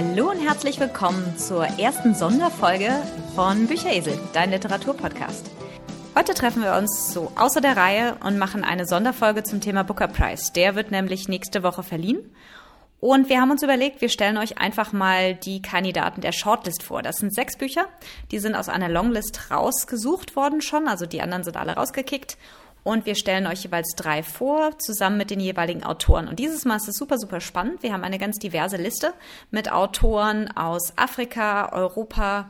[0.00, 3.02] Hallo und herzlich willkommen zur ersten Sonderfolge
[3.34, 5.50] von Bücheresel, dein Literaturpodcast.
[6.16, 10.06] Heute treffen wir uns so außer der Reihe und machen eine Sonderfolge zum Thema Booker
[10.06, 10.52] Prize.
[10.52, 12.20] Der wird nämlich nächste Woche verliehen.
[13.00, 17.02] Und wir haben uns überlegt, wir stellen euch einfach mal die Kandidaten der Shortlist vor.
[17.02, 17.86] Das sind sechs Bücher.
[18.30, 20.86] Die sind aus einer Longlist rausgesucht worden schon.
[20.86, 22.38] Also die anderen sind alle rausgekickt.
[22.88, 26.26] Und wir stellen euch jeweils drei vor, zusammen mit den jeweiligen Autoren.
[26.26, 27.82] Und dieses Mal ist es super, super spannend.
[27.82, 29.12] Wir haben eine ganz diverse Liste
[29.50, 32.48] mit Autoren aus Afrika, Europa,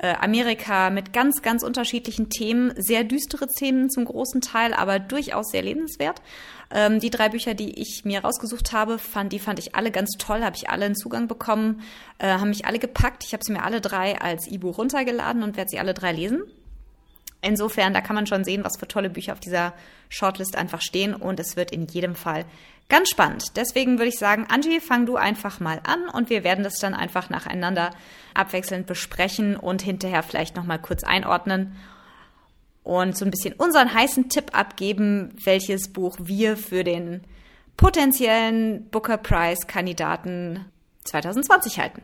[0.00, 5.50] äh, Amerika mit ganz, ganz unterschiedlichen Themen, sehr düstere Themen zum großen Teil, aber durchaus
[5.50, 6.22] sehr lebenswert.
[6.70, 10.12] Ähm, die drei Bücher, die ich mir rausgesucht habe, fand, die fand ich alle ganz
[10.18, 11.82] toll, habe ich alle einen Zugang bekommen,
[12.16, 13.24] äh, haben mich alle gepackt.
[13.26, 16.44] Ich habe sie mir alle drei als E-Buch runtergeladen und werde sie alle drei lesen.
[17.42, 19.74] Insofern, da kann man schon sehen, was für tolle Bücher auf dieser
[20.08, 22.44] Shortlist einfach stehen und es wird in jedem Fall
[22.88, 23.56] ganz spannend.
[23.56, 26.94] Deswegen würde ich sagen, Angie, fang du einfach mal an und wir werden das dann
[26.94, 27.90] einfach nacheinander
[28.34, 31.76] abwechselnd besprechen und hinterher vielleicht noch mal kurz einordnen
[32.82, 37.24] und so ein bisschen unseren heißen Tipp abgeben, welches Buch wir für den
[37.76, 40.64] potenziellen Booker Prize Kandidaten
[41.04, 42.02] 2020 halten.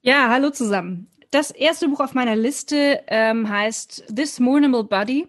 [0.00, 1.11] Ja, hallo zusammen.
[1.32, 5.26] Das erste Buch auf meiner Liste ähm, heißt This Mournable Body,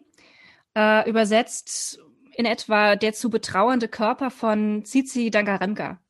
[0.75, 1.97] äh, übersetzt
[2.35, 6.01] in etwa Der zu betrauernde Körper von Tsitsi Dangaremka.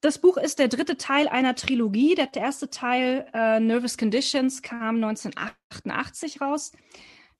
[0.00, 2.14] Das Buch ist der dritte Teil einer Trilogie.
[2.14, 6.70] Der erste Teil, äh, Nervous Conditions, kam 1988 raus,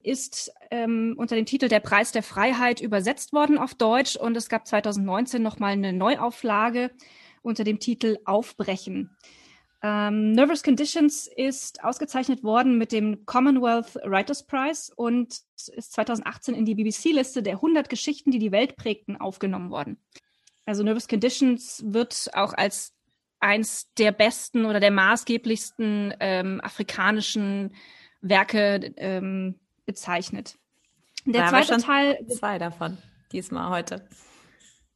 [0.02, 4.48] ist ähm, unter dem Titel Der Preis der Freiheit übersetzt worden auf Deutsch und es
[4.48, 6.91] gab 2019 nochmal eine Neuauflage
[7.42, 9.16] unter dem Titel Aufbrechen.
[9.86, 15.40] Ähm, Nervous Conditions ist ausgezeichnet worden mit dem Commonwealth Writers Prize und
[15.77, 19.98] ist 2018 in die BBC-Liste der 100 Geschichten, die die Welt prägten, aufgenommen worden.
[20.64, 22.94] Also Nervous Conditions wird auch als
[23.40, 27.74] eins der besten oder der maßgeblichsten ähm, afrikanischen
[28.23, 30.56] Werke ähm, bezeichnet.
[31.27, 32.27] Der da zweite Teil.
[32.28, 32.96] Zwei davon
[33.33, 34.08] diesmal heute.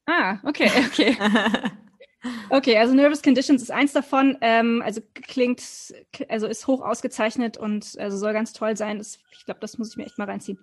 [0.07, 1.15] Ah, okay, okay.
[2.51, 4.37] Okay, also Nervous Conditions ist eins davon.
[4.41, 5.63] Ähm, also klingt,
[6.29, 8.99] also ist hoch ausgezeichnet und also soll ganz toll sein.
[8.99, 10.59] Das, ich glaube, das muss ich mir echt mal reinziehen.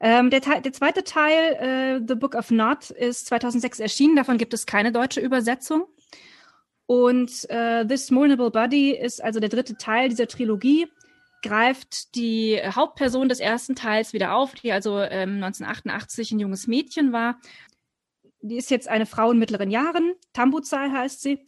[0.00, 4.16] Ähm, der, der, zweite Teil, äh, The Book of Not, ist 2006 erschienen.
[4.16, 5.86] Davon gibt es keine deutsche Übersetzung.
[6.86, 10.86] Und äh, This Mournable Body ist also der dritte Teil dieser Trilogie,
[11.42, 17.12] greift die Hauptperson des ersten Teils wieder auf, die also ähm, 1988 ein junges Mädchen
[17.12, 17.38] war
[18.40, 21.44] die ist jetzt eine Frau in mittleren Jahren, Tambuzai heißt sie.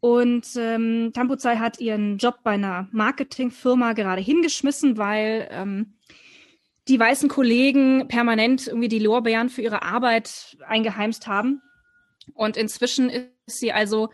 [0.00, 5.94] Und ähm, Tambuzai hat ihren Job bei einer Marketingfirma gerade hingeschmissen, weil ähm,
[6.88, 11.62] die weißen Kollegen permanent irgendwie die Lorbeeren für ihre Arbeit eingeheimst haben.
[12.34, 14.10] Und inzwischen ist sie also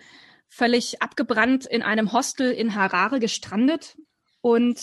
[0.48, 3.96] völlig abgebrannt in einem Hostel in Harare gestrandet
[4.40, 4.78] und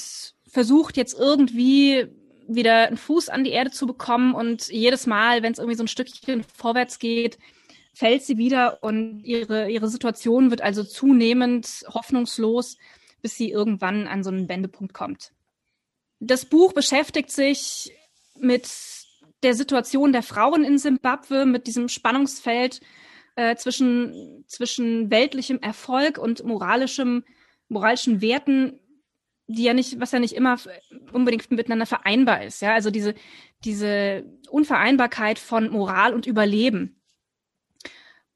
[0.47, 2.07] versucht jetzt irgendwie
[2.49, 5.83] wieder einen Fuß an die Erde zu bekommen und jedes Mal, wenn es irgendwie so
[5.83, 7.37] ein Stückchen vorwärts geht,
[7.93, 12.77] fällt sie wieder und ihre, ihre Situation wird also zunehmend hoffnungslos,
[13.21, 15.31] bis sie irgendwann an so einen Wendepunkt kommt.
[16.19, 17.91] Das Buch beschäftigt sich
[18.37, 18.69] mit
[19.43, 22.81] der Situation der Frauen in Simbabwe, mit diesem Spannungsfeld
[23.35, 27.23] äh, zwischen, zwischen weltlichem Erfolg und moralischem,
[27.69, 28.79] moralischen Werten,
[29.49, 30.57] die ja nicht, was ja nicht immer
[31.11, 32.61] unbedingt miteinander vereinbar ist.
[32.61, 33.15] Ja, also diese,
[33.65, 37.01] diese Unvereinbarkeit von Moral und Überleben.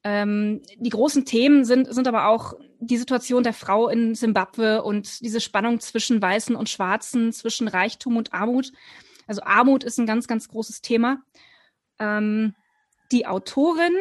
[0.03, 5.21] Ähm, die großen Themen sind, sind aber auch die Situation der Frau in Simbabwe und
[5.21, 8.73] diese Spannung zwischen Weißen und Schwarzen, zwischen Reichtum und Armut.
[9.27, 11.21] Also Armut ist ein ganz, ganz großes Thema.
[11.99, 12.55] Ähm,
[13.11, 13.93] die Autorin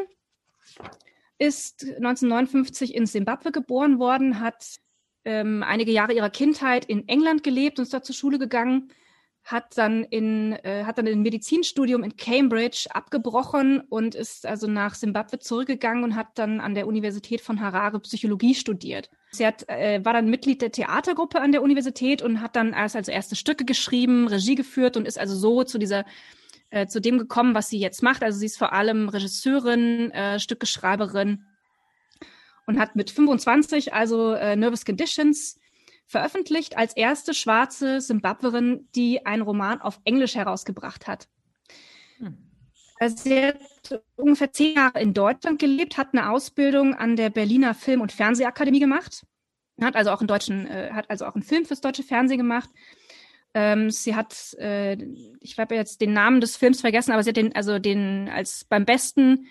[1.37, 4.81] ist 1959 in Simbabwe geboren worden, hat
[5.25, 8.91] ähm, einige Jahre ihrer Kindheit in England gelebt und ist dort zur Schule gegangen,
[9.45, 14.95] hat dann in äh, hat dann ein Medizinstudium in Cambridge abgebrochen und ist also nach
[14.95, 19.11] Simbabwe zurückgegangen und hat dann an der Universität von Harare Psychologie studiert.
[19.33, 22.95] Sie hat, äh, war dann Mitglied der Theatergruppe an der Universität und hat dann als,
[22.95, 26.05] also erste Stücke geschrieben, Regie geführt und ist also so zu dieser
[26.71, 28.23] äh, zu dem gekommen, was sie jetzt macht.
[28.23, 31.45] Also sie ist vor allem Regisseurin, äh, Stückeschreiberin
[32.67, 35.59] und hat mit 25 also äh, Nervous Conditions
[36.07, 41.29] veröffentlicht als erste schwarze Simbabwerin, die einen Roman auf Englisch herausgebracht hat.
[42.19, 42.37] Hm.
[42.99, 47.75] Also sie hat ungefähr zehn Jahre in Deutschland gelebt, hat eine Ausbildung an der Berliner
[47.75, 49.27] Film- und Fernsehakademie gemacht,
[49.81, 52.71] hat also auch einen deutschen, äh, hat also auch einen Film fürs deutsche Fernsehen gemacht.
[53.55, 54.97] Ähm, sie hat, äh,
[55.41, 58.65] ich habe jetzt den Namen des Films vergessen, aber sie hat den, also den als
[58.65, 59.47] beim besten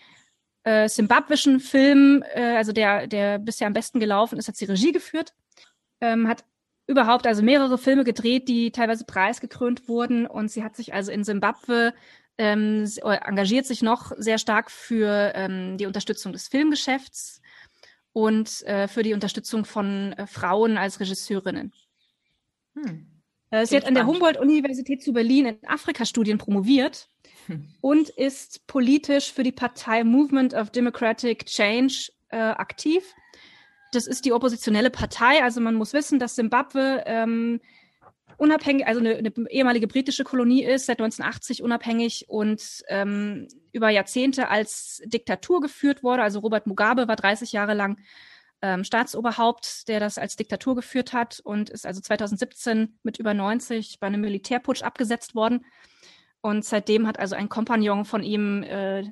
[0.64, 4.92] äh, simbabwischen Film, äh, also der, der bisher am besten gelaufen ist, hat sie Regie
[4.92, 5.34] geführt,
[6.02, 6.44] ähm, hat
[6.88, 11.24] überhaupt also mehrere Filme gedreht, die teilweise preisgekrönt wurden und sie hat sich also in
[11.24, 11.94] Simbabwe
[12.38, 17.42] ähm, engagiert sich noch sehr stark für ähm, die Unterstützung des Filmgeschäfts
[18.14, 21.74] und äh, für die Unterstützung von äh, Frauen als Regisseurinnen.
[22.76, 23.08] Hm.
[23.52, 27.21] Äh, sie hat an der Humboldt-Universität zu Berlin in Afrika-Studien promoviert hm.
[27.82, 33.04] Und ist politisch für die Partei Movement of Democratic Change äh, aktiv.
[33.92, 35.44] Das ist die oppositionelle Partei.
[35.44, 37.60] Also man muss wissen, dass Simbabwe ähm,
[38.38, 44.50] unabhängig, also eine, eine, ehemalige britische Kolonie ist, seit 1980 unabhängig und ähm, über Jahrzehnte
[44.50, 46.24] als Diktatur geführt wurde.
[46.24, 47.98] Also Robert Mugabe war 30 Jahre lang
[48.62, 54.00] ähm, Staatsoberhaupt, der das als Diktatur geführt hat und ist also 2017 mit über 90
[54.00, 55.66] bei einem Militärputsch abgesetzt worden.
[56.42, 59.04] Und seitdem hat also ein Kompagnon von ihm äh,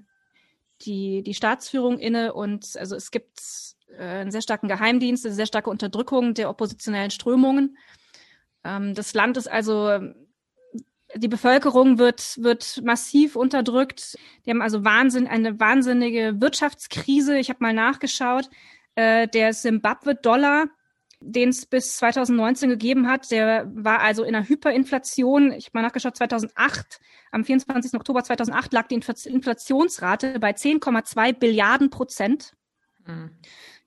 [0.81, 3.39] die, die Staatsführung inne und also es gibt
[3.97, 7.77] äh, einen sehr starken Geheimdienst, eine sehr starke Unterdrückung der oppositionellen Strömungen.
[8.63, 9.99] Ähm, das Land ist also
[11.15, 14.17] die Bevölkerung wird, wird massiv unterdrückt.
[14.45, 17.37] Die haben also Wahnsinn, eine wahnsinnige Wirtschaftskrise.
[17.39, 18.49] Ich habe mal nachgeschaut.
[18.95, 20.67] Äh, der Zimbabwe-Dollar,
[21.21, 25.51] den es bis 2019 gegeben hat, der war also in einer Hyperinflation.
[25.51, 26.99] Ich habe mal nachgeschaut, 2008,
[27.31, 27.93] am 24.
[27.93, 32.53] Oktober 2008 lag die Inflationsrate bei 10,2 Billiarden Prozent.
[33.05, 33.31] Mhm.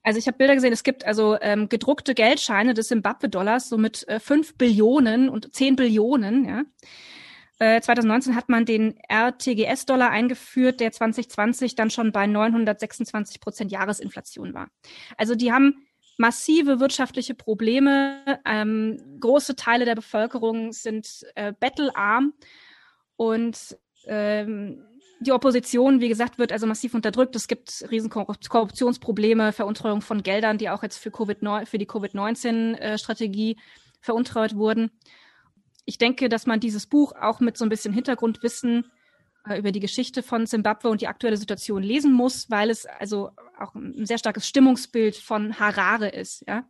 [0.03, 4.07] Also ich habe Bilder gesehen, es gibt also ähm, gedruckte Geldscheine des Zimbabwe-Dollars, so mit
[4.09, 6.63] äh, 5 Billionen und 10 Billionen, ja.
[7.59, 14.53] 2019 äh, hat man den RTGS-Dollar eingeführt, der 2020 dann schon bei 926 Prozent Jahresinflation
[14.53, 14.69] war.
[15.17, 15.87] Also die haben
[16.19, 18.41] massive wirtschaftliche Probleme.
[18.45, 22.35] Ähm, große Teile der Bevölkerung sind äh, bettelarm
[23.17, 23.77] und
[24.07, 24.85] ähm,
[25.21, 27.37] die Opposition, wie gesagt, wird also massiv unterdrückt.
[27.37, 33.53] Es gibt riesen Korruptionsprobleme, Veruntreuung von Geldern, die auch jetzt für, COVID für die Covid-19-Strategie
[33.53, 33.57] äh,
[34.01, 34.91] veruntreut wurden
[35.85, 38.91] ich denke, dass man dieses Buch auch mit so ein bisschen Hintergrundwissen
[39.57, 43.75] über die Geschichte von Zimbabwe und die aktuelle Situation lesen muss, weil es also auch
[43.75, 46.45] ein sehr starkes Stimmungsbild von Harare ist.
[46.47, 46.65] Ja.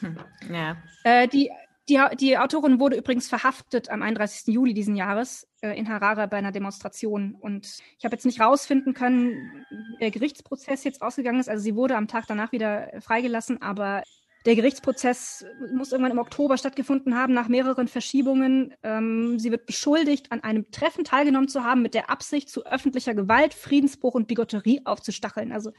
[0.00, 0.16] Hm,
[0.52, 0.76] ja.
[1.04, 1.50] Äh, die,
[1.88, 4.52] die, die Autorin wurde übrigens verhaftet am 31.
[4.54, 7.34] Juli diesen Jahres äh, in Harare bei einer Demonstration.
[7.34, 11.48] Und ich habe jetzt nicht rausfinden können, wie der Gerichtsprozess jetzt ausgegangen ist.
[11.48, 14.02] Also sie wurde am Tag danach wieder freigelassen, aber
[14.46, 15.44] der Gerichtsprozess
[15.74, 18.74] muss irgendwann im Oktober stattgefunden haben, nach mehreren Verschiebungen.
[18.82, 23.14] Ähm, sie wird beschuldigt, an einem Treffen teilgenommen zu haben, mit der Absicht, zu öffentlicher
[23.14, 25.52] Gewalt, Friedensbruch und Bigotterie aufzustacheln.
[25.52, 25.72] Also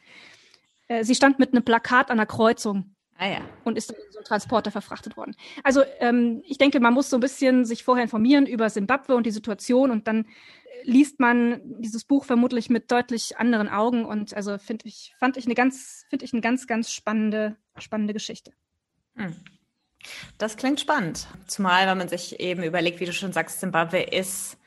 [0.87, 3.41] äh, sie stand mit einem Plakat an der Kreuzung ah, ja.
[3.63, 5.35] und ist in so einen Transporter verfrachtet worden.
[5.63, 9.25] Also ähm, ich denke, man muss so ein bisschen sich vorher informieren über Simbabwe und
[9.25, 10.27] die Situation und dann
[10.83, 15.45] liest man dieses Buch vermutlich mit deutlich anderen Augen und also finde ich, fand ich
[15.45, 18.53] eine ganz, finde ich eine ganz, ganz spannende, spannende Geschichte.
[19.15, 19.35] Hm.
[20.37, 21.27] Das klingt spannend.
[21.47, 24.57] Zumal, wenn man sich eben überlegt, wie du schon sagst, Zimbabwe ist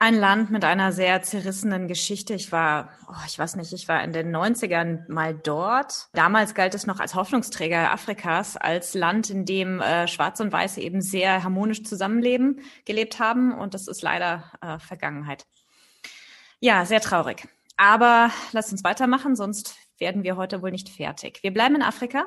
[0.00, 2.32] ein Land mit einer sehr zerrissenen Geschichte.
[2.32, 6.08] Ich war, oh, ich weiß nicht, ich war in den 90ern mal dort.
[6.14, 10.80] Damals galt es noch als Hoffnungsträger Afrikas, als Land, in dem äh, Schwarze und Weiße
[10.80, 13.52] eben sehr harmonisch zusammenleben, gelebt haben.
[13.52, 15.44] Und das ist leider äh, Vergangenheit.
[16.60, 17.46] Ja, sehr traurig.
[17.76, 21.42] Aber lass uns weitermachen, sonst werden wir heute wohl nicht fertig.
[21.42, 22.24] Wir bleiben in Afrika.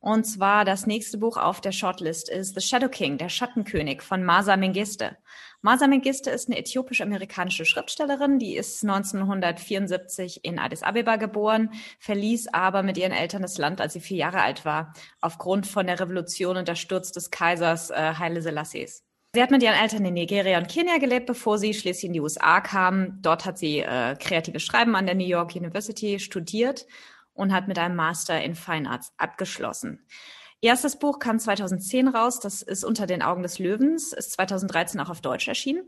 [0.00, 4.24] Und zwar das nächste Buch auf der Shortlist ist The Shadow King, der Schattenkönig von
[4.24, 5.16] Masa Mengiste.
[5.64, 12.82] Masa Mengiste ist eine äthiopisch-amerikanische Schriftstellerin, die ist 1974 in Addis Abeba geboren, verließ aber
[12.82, 16.56] mit ihren Eltern das Land, als sie vier Jahre alt war, aufgrund von der Revolution
[16.56, 19.04] und der Sturz des Kaisers äh, Haile Selassies.
[19.34, 22.20] Sie hat mit ihren Eltern in Nigeria und Kenia gelebt, bevor sie schließlich in die
[22.20, 23.22] USA kam.
[23.22, 26.86] Dort hat sie äh, kreatives Schreiben an der New York University studiert
[27.34, 30.04] und hat mit einem Master in Fine Arts abgeschlossen.
[30.64, 35.10] Erstes Buch kam 2010 raus, das ist Unter den Augen des Löwens, ist 2013 auch
[35.10, 35.82] auf Deutsch erschienen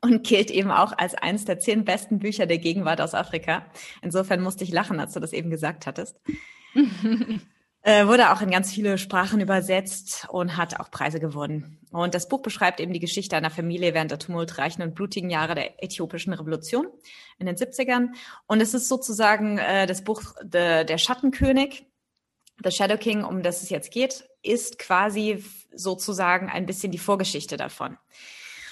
[0.00, 3.66] und gilt eben auch als eines der zehn besten Bücher der Gegenwart aus Afrika.
[4.00, 6.20] Insofern musste ich lachen, als du das eben gesagt hattest.
[7.82, 11.80] äh, wurde auch in ganz viele Sprachen übersetzt und hat auch Preise gewonnen.
[11.90, 15.56] Und das Buch beschreibt eben die Geschichte einer Familie während der tumultreichen und blutigen Jahre
[15.56, 16.86] der äthiopischen Revolution
[17.40, 18.10] in den 70ern.
[18.46, 21.87] Und es ist sozusagen äh, das Buch de, Der Schattenkönig
[22.62, 27.56] The Shadow King, um das es jetzt geht, ist quasi sozusagen ein bisschen die Vorgeschichte
[27.56, 27.96] davon.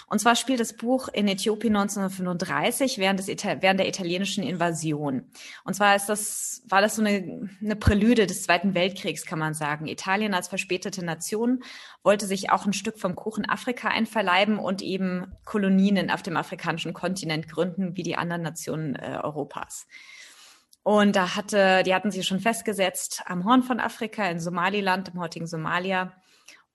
[0.08, 5.24] Und zwar spielt das Buch in Äthiopien 1935 während, des während der italienischen Invasion.
[5.64, 9.52] Und zwar ist das, war das so eine, eine Prälude des Zweiten Weltkriegs, kann man
[9.52, 9.88] sagen.
[9.88, 11.64] Italien als verspätete Nation
[12.04, 16.92] wollte sich auch ein Stück vom Kuchen Afrika einverleiben und eben Kolonien auf dem afrikanischen
[16.92, 19.88] Kontinent gründen, wie die anderen Nationen äh, Europas.
[20.86, 25.18] Und da hatte, die hatten sich schon festgesetzt am Horn von Afrika in Somaliland, im
[25.18, 26.12] heutigen Somalia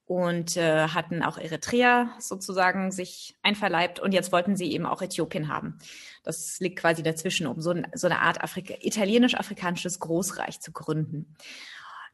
[0.04, 5.48] und äh, hatten auch Eritrea sozusagen sich einverleibt und jetzt wollten sie eben auch Äthiopien
[5.48, 5.78] haben.
[6.24, 11.34] Das liegt quasi dazwischen, um so, ein, so eine Art Afrika, italienisch-afrikanisches Großreich zu gründen.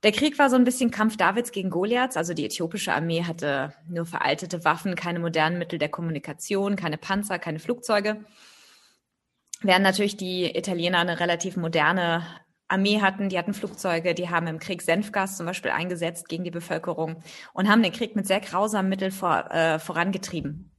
[0.05, 2.17] Der Krieg war so ein bisschen Kampf Davids gegen Goliaths.
[2.17, 7.41] Also die äthiopische Armee hatte nur veraltete Waffen, keine modernen Mittel der Kommunikation, keine Panzer,
[7.41, 8.25] keine Flugzeuge.
[9.61, 12.25] Während natürlich die Italiener eine relativ moderne
[12.69, 16.51] Armee hatten, die hatten Flugzeuge, die haben im Krieg Senfgas zum Beispiel eingesetzt gegen die
[16.51, 17.23] Bevölkerung
[17.55, 20.71] und haben den Krieg mit sehr grausamen Mitteln vor, äh, vorangetrieben.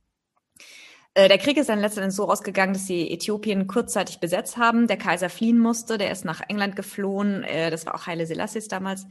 [1.15, 4.87] Äh, der Krieg ist dann letztendlich so ausgegangen, dass sie Äthiopien kurzzeitig besetzt haben.
[4.87, 7.43] Der Kaiser fliehen musste, der ist nach England geflohen.
[7.43, 9.07] Äh, das war auch Haile Selassie damals.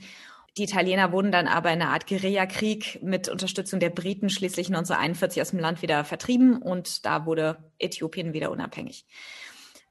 [0.57, 5.43] Die Italiener wurden dann aber in einer Art Guerillakrieg mit Unterstützung der Briten schließlich 1941
[5.43, 9.05] aus dem Land wieder vertrieben und da wurde Äthiopien wieder unabhängig.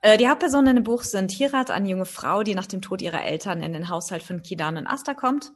[0.01, 3.24] Äh, die Hauptpersonen dem Buch sind Hirat, eine junge Frau, die nach dem Tod ihrer
[3.24, 5.54] Eltern in den Haushalt von Kidan und Asta kommt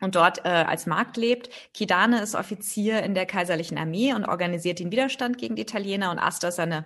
[0.00, 1.50] und dort äh, als Magd lebt.
[1.72, 6.18] Kidane ist Offizier in der kaiserlichen Armee und organisiert den Widerstand gegen die Italiener und
[6.18, 6.84] Asta ist eine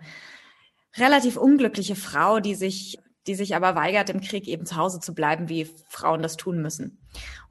[0.96, 5.14] relativ unglückliche Frau, die sich die sich aber weigert, im Krieg eben zu Hause zu
[5.14, 6.98] bleiben, wie Frauen das tun müssen.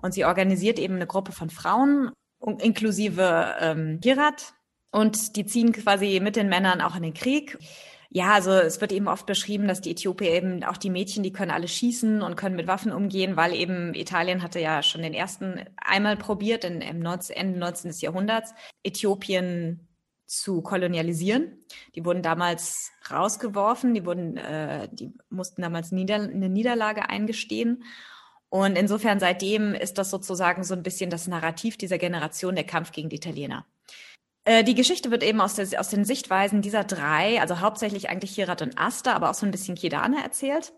[0.01, 4.53] Und sie organisiert eben eine Gruppe von Frauen, inklusive ähm, Hirat,
[4.91, 7.59] und die ziehen quasi mit den Männern auch in den Krieg.
[8.09, 11.33] Ja, also es wird eben oft beschrieben, dass die Äthiopier eben auch die Mädchen, die
[11.33, 15.13] können alle schießen und können mit Waffen umgehen, weil eben Italien hatte ja schon den
[15.13, 17.91] ersten einmal probiert, in, im 19, Ende 19.
[17.99, 19.87] Jahrhunderts, Äthiopien
[20.25, 21.63] zu kolonialisieren.
[21.95, 27.83] Die wurden damals rausgeworfen, die wurden, äh, die mussten damals Nieder eine Niederlage eingestehen.
[28.49, 32.91] Und insofern seitdem ist das sozusagen so ein bisschen das Narrativ dieser Generation, der Kampf
[32.91, 33.65] gegen die Italiener.
[34.47, 38.33] Äh, die Geschichte wird eben aus, der, aus den Sichtweisen dieser drei, also hauptsächlich eigentlich
[38.33, 40.71] Hirat und Asta, aber auch so ein bisschen Kidane erzählt.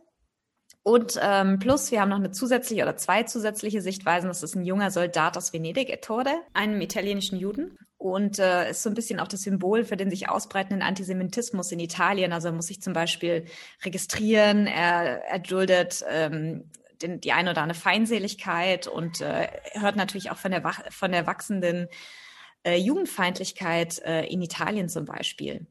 [0.81, 4.27] Und ähm, plus, wir haben noch eine zusätzliche oder zwei zusätzliche Sichtweisen.
[4.27, 7.77] Das ist ein junger Soldat aus Venedig, Ettore, einem italienischen Juden.
[7.99, 11.79] Und äh, ist so ein bisschen auch das Symbol für den sich ausbreitenden Antisemitismus in
[11.79, 12.33] Italien.
[12.33, 13.45] Also er muss sich zum Beispiel
[13.85, 16.71] registrieren, er, er duldet ähm,
[17.03, 21.27] den, die eine oder andere Feindseligkeit und äh, hört natürlich auch von der, von der
[21.27, 21.87] wachsenden
[22.63, 25.67] äh, Jugendfeindlichkeit äh, in Italien zum Beispiel.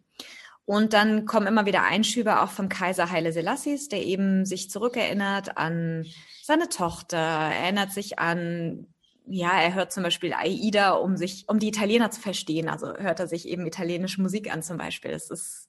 [0.65, 5.57] Und dann kommen immer wieder Einschübe auch vom Kaiser Haile Selassies, der eben sich zurückerinnert
[5.57, 6.05] an
[6.43, 8.87] seine Tochter, erinnert sich an,
[9.27, 12.69] ja, er hört zum Beispiel Aida, um sich, um die Italiener zu verstehen.
[12.69, 15.11] Also hört er sich eben italienische Musik an zum Beispiel.
[15.11, 15.69] Es ist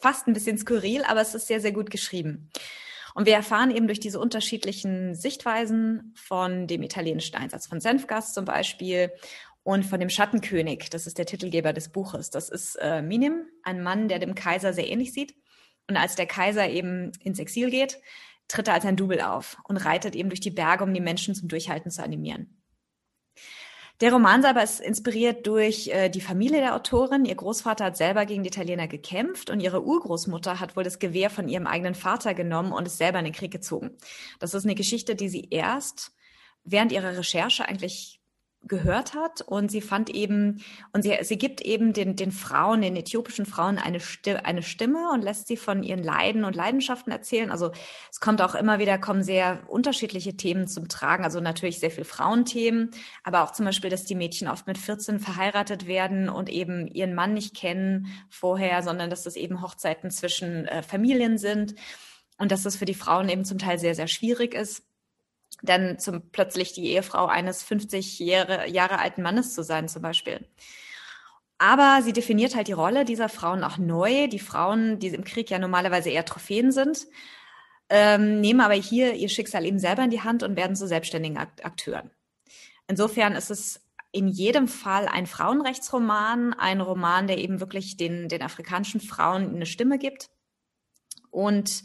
[0.00, 2.50] fast ein bisschen skurril, aber es ist sehr, sehr gut geschrieben.
[3.14, 8.46] Und wir erfahren eben durch diese unterschiedlichen Sichtweisen von dem italienischen Einsatz von Senfgas zum
[8.46, 9.12] Beispiel
[9.64, 10.90] und von dem Schattenkönig.
[10.90, 12.30] Das ist der Titelgeber des Buches.
[12.30, 15.34] Das ist äh, Minim, ein Mann, der dem Kaiser sehr ähnlich sieht.
[15.88, 18.00] Und als der Kaiser eben ins Exil geht,
[18.48, 21.34] tritt er als ein Double auf und reitet eben durch die Berge, um die Menschen
[21.34, 22.62] zum Durchhalten zu animieren.
[24.00, 27.24] Der Roman selber ist inspiriert durch äh, die Familie der Autorin.
[27.24, 31.30] Ihr Großvater hat selber gegen die Italiener gekämpft und ihre Urgroßmutter hat wohl das Gewehr
[31.30, 33.96] von ihrem eigenen Vater genommen und ist selber in den Krieg gezogen.
[34.40, 36.12] Das ist eine Geschichte, die sie erst
[36.64, 38.21] während ihrer Recherche eigentlich
[38.64, 42.96] gehört hat und sie fand eben und sie, sie gibt eben den, den Frauen, den
[42.96, 47.50] äthiopischen Frauen eine, Stimme, eine Stimme und lässt sie von ihren Leiden und Leidenschaften erzählen.
[47.50, 47.72] Also
[48.10, 51.24] es kommt auch immer wieder, kommen sehr unterschiedliche Themen zum Tragen.
[51.24, 52.90] Also natürlich sehr viel Frauenthemen,
[53.24, 57.14] aber auch zum Beispiel, dass die Mädchen oft mit 14 verheiratet werden und eben ihren
[57.14, 61.74] Mann nicht kennen vorher, sondern dass das eben Hochzeiten zwischen äh, Familien sind
[62.38, 64.84] und dass das für die Frauen eben zum Teil sehr, sehr schwierig ist
[65.62, 70.46] dann zum plötzlich die Ehefrau eines 50 Jahre, Jahre alten Mannes zu sein, zum Beispiel.
[71.58, 74.26] Aber sie definiert halt die Rolle dieser Frauen auch neu.
[74.26, 77.06] Die Frauen, die im Krieg ja normalerweise eher Trophäen sind,
[77.88, 81.38] ähm, nehmen aber hier ihr Schicksal eben selber in die Hand und werden zu selbstständigen
[81.38, 82.10] Akteuren.
[82.88, 88.42] Insofern ist es in jedem Fall ein Frauenrechtsroman, ein Roman, der eben wirklich den, den
[88.42, 90.30] afrikanischen Frauen eine Stimme gibt
[91.30, 91.84] und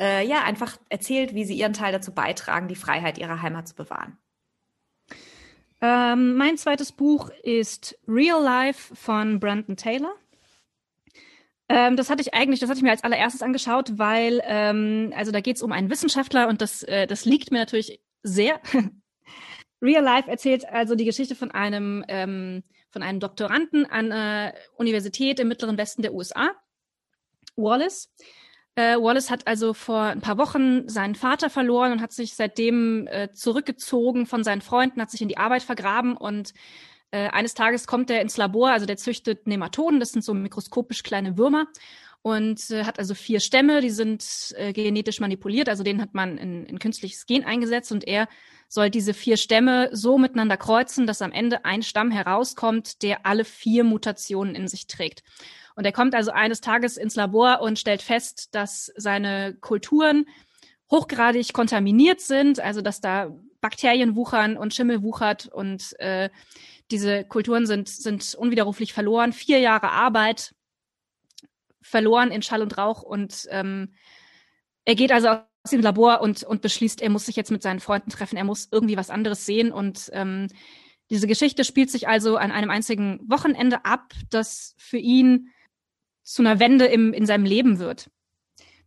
[0.00, 3.74] äh, ja, einfach erzählt, wie sie ihren Teil dazu beitragen, die Freiheit ihrer Heimat zu
[3.74, 4.18] bewahren.
[5.80, 10.14] Ähm, mein zweites Buch ist Real Life von Brandon Taylor.
[11.68, 15.32] Ähm, das hatte ich eigentlich, das hatte ich mir als allererstes angeschaut, weil, ähm, also
[15.32, 18.60] da geht es um einen Wissenschaftler und das, äh, das liegt mir natürlich sehr.
[19.82, 25.40] Real Life erzählt also die Geschichte von einem, ähm, von einem Doktoranden an der Universität
[25.40, 26.52] im Mittleren Westen der USA,
[27.56, 28.10] Wallace.
[28.76, 33.06] Äh, Wallace hat also vor ein paar Wochen seinen Vater verloren und hat sich seitdem
[33.06, 36.54] äh, zurückgezogen von seinen Freunden, hat sich in die Arbeit vergraben und
[37.12, 41.04] äh, eines Tages kommt er ins Labor, also der züchtet Nematoden, das sind so mikroskopisch
[41.04, 41.68] kleine Würmer.
[42.22, 46.38] und äh, hat also vier Stämme, die sind äh, genetisch manipuliert, also denen hat man
[46.38, 48.28] ein, ein künstliches Gen eingesetzt und er
[48.68, 53.44] soll diese vier Stämme so miteinander kreuzen, dass am Ende ein Stamm herauskommt, der alle
[53.44, 55.22] vier Mutationen in sich trägt.
[55.76, 60.26] Und er kommt also eines Tages ins Labor und stellt fest, dass seine Kulturen
[60.90, 66.30] hochgradig kontaminiert sind, also dass da Bakterien wuchern und Schimmel wuchert und äh,
[66.90, 69.32] diese Kulturen sind, sind unwiderruflich verloren.
[69.32, 70.54] Vier Jahre Arbeit
[71.80, 73.94] verloren in Schall und Rauch und ähm,
[74.84, 77.80] er geht also aus dem Labor und, und beschließt, er muss sich jetzt mit seinen
[77.80, 80.48] Freunden treffen, er muss irgendwie was anderes sehen und ähm,
[81.10, 85.50] diese Geschichte spielt sich also an einem einzigen Wochenende ab, das für ihn
[86.24, 88.10] zu einer Wende im, in seinem Leben wird.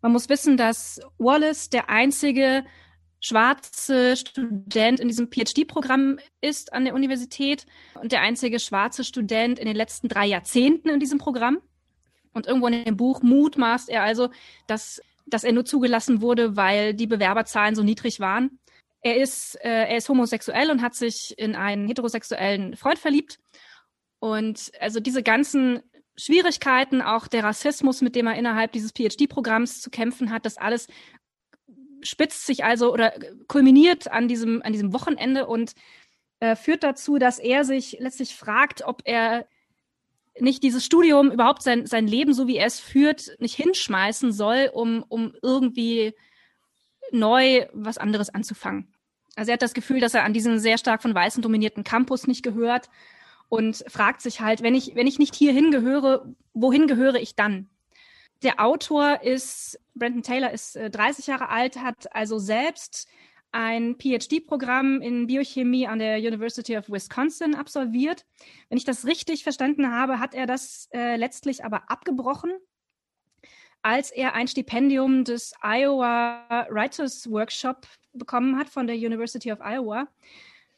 [0.01, 2.65] Man muss wissen, dass Wallace der einzige
[3.19, 7.65] schwarze Student in diesem PhD-Programm ist an der Universität
[7.95, 11.59] und der einzige schwarze Student in den letzten drei Jahrzehnten in diesem Programm.
[12.33, 14.29] Und irgendwo in dem Buch mutmaßt er also,
[14.67, 18.59] dass, dass er nur zugelassen wurde, weil die Bewerberzahlen so niedrig waren.
[19.01, 23.39] Er ist, äh, er ist homosexuell und hat sich in einen heterosexuellen Freund verliebt.
[24.19, 25.81] Und also diese ganzen
[26.17, 30.87] Schwierigkeiten, auch der Rassismus, mit dem er innerhalb dieses PhD-Programms zu kämpfen hat, das alles
[32.01, 33.13] spitzt sich also oder
[33.47, 35.73] kulminiert an diesem, an diesem Wochenende und
[36.39, 39.47] äh, führt dazu, dass er sich letztlich fragt, ob er
[40.39, 44.69] nicht dieses Studium, überhaupt sein, sein Leben, so wie er es führt, nicht hinschmeißen soll,
[44.71, 46.13] um, um irgendwie
[47.11, 48.93] neu was anderes anzufangen.
[49.35, 52.27] Also er hat das Gefühl, dass er an diesen sehr stark von Weißen dominierten Campus
[52.27, 52.89] nicht gehört
[53.49, 57.69] und fragt sich halt, wenn ich, wenn ich nicht hierhin gehöre, wohin gehöre ich dann?
[58.43, 63.07] Der Autor ist, Brandon Taylor ist äh, 30 Jahre alt, hat also selbst
[63.51, 68.25] ein PhD-Programm in Biochemie an der University of Wisconsin absolviert.
[68.69, 72.51] Wenn ich das richtig verstanden habe, hat er das äh, letztlich aber abgebrochen,
[73.81, 80.07] als er ein Stipendium des Iowa Writers Workshop bekommen hat von der University of Iowa.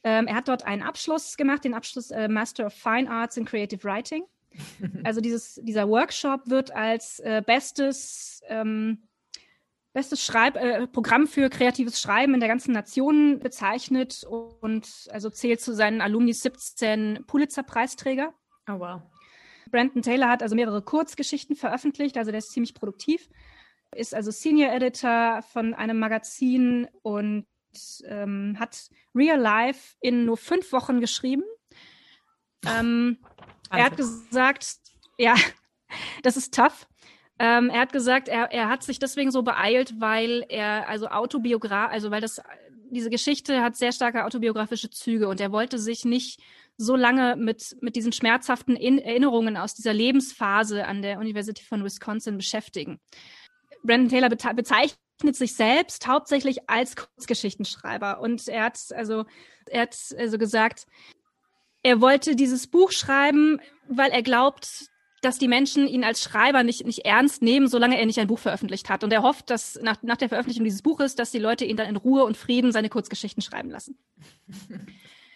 [0.04, 3.46] Ähm, er hat dort einen Abschluss gemacht, den Abschluss äh, Master of Fine Arts in
[3.46, 4.24] Creative Writing.
[5.04, 9.10] Also dieses, dieser Workshop wird als äh, bestes ähm,
[9.94, 15.62] bestes Schreib äh, Programm für kreatives Schreiben in der ganzen Nation bezeichnet und also zählt
[15.62, 18.34] zu seinen Alumni 17 Pulitzer-Preisträger.
[18.70, 19.02] Oh wow.
[19.72, 23.30] Brandon Taylor hat also mehrere Kurzgeschichten veröffentlicht, also der ist ziemlich produktiv,
[23.96, 27.46] ist also Senior Editor von einem Magazin und
[28.06, 31.44] ähm, hat Real Life in nur fünf Wochen geschrieben.
[32.66, 33.18] Ähm,
[33.70, 34.68] er hat gesagt,
[35.18, 35.36] ja,
[36.24, 36.88] das ist tough.
[37.40, 41.92] Ähm, er hat gesagt, er, er hat sich deswegen so beeilt, weil er also Autobiograf,
[41.92, 42.42] also weil das
[42.92, 46.42] diese Geschichte hat sehr starke autobiografische Züge und er wollte sich nicht
[46.78, 51.84] so lange mit, mit diesen schmerzhaften In Erinnerungen aus dieser Lebensphase an der University von
[51.84, 53.00] Wisconsin beschäftigen.
[53.84, 54.38] Brandon Taylor be
[55.20, 59.26] bezeichnet sich selbst hauptsächlich als Kurzgeschichtenschreiber und er hat also
[59.66, 60.88] er hat also gesagt,
[61.84, 64.90] er wollte dieses Buch schreiben, weil er glaubt,
[65.22, 68.40] dass die Menschen ihn als Schreiber nicht, nicht ernst nehmen, solange er nicht ein Buch
[68.40, 69.04] veröffentlicht hat.
[69.04, 71.88] Und er hofft, dass nach, nach der Veröffentlichung dieses Buches, dass die Leute ihn dann
[71.88, 73.98] in Ruhe und Frieden seine Kurzgeschichten schreiben lassen.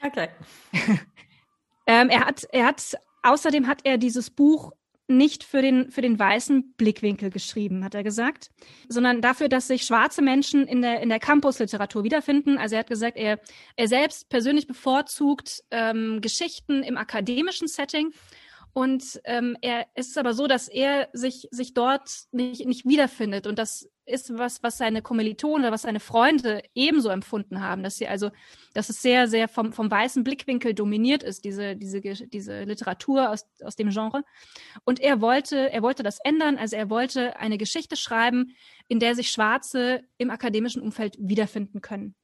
[0.01, 0.29] Okay.
[1.85, 4.71] ähm, er hat, er hat, außerdem hat er dieses Buch
[5.07, 8.49] nicht für den, für den weißen Blickwinkel geschrieben, hat er gesagt,
[8.87, 12.57] sondern dafür, dass sich schwarze Menschen in der, in der Campusliteratur wiederfinden.
[12.57, 13.39] Also er hat gesagt, er,
[13.75, 18.13] er selbst persönlich bevorzugt ähm, Geschichten im akademischen Setting
[18.73, 23.45] und ähm, er, es ist aber so, dass er sich, sich dort nicht, nicht wiederfindet.
[23.45, 27.97] Und das ist was, was seine Kommilitonen oder was seine Freunde ebenso empfunden haben, dass
[27.97, 28.31] sie also,
[28.73, 33.45] dass es sehr, sehr vom, vom weißen Blickwinkel dominiert ist, diese, diese, diese Literatur aus,
[33.63, 34.23] aus dem Genre.
[34.85, 36.57] Und er wollte, er wollte das ändern.
[36.57, 38.55] Also er wollte eine Geschichte schreiben,
[38.87, 42.15] in der sich Schwarze im akademischen Umfeld wiederfinden können.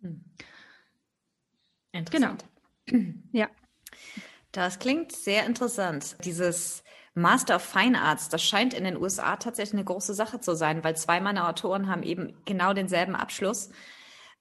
[0.00, 0.24] Hm.
[1.92, 2.46] Interessant.
[2.86, 3.12] Genau.
[3.32, 3.50] Ja.
[4.52, 6.16] Das klingt sehr interessant.
[6.24, 6.84] Dieses
[7.14, 10.84] Master of Fine Arts, das scheint in den USA tatsächlich eine große Sache zu sein,
[10.84, 13.70] weil zwei meiner Autoren haben eben genau denselben Abschluss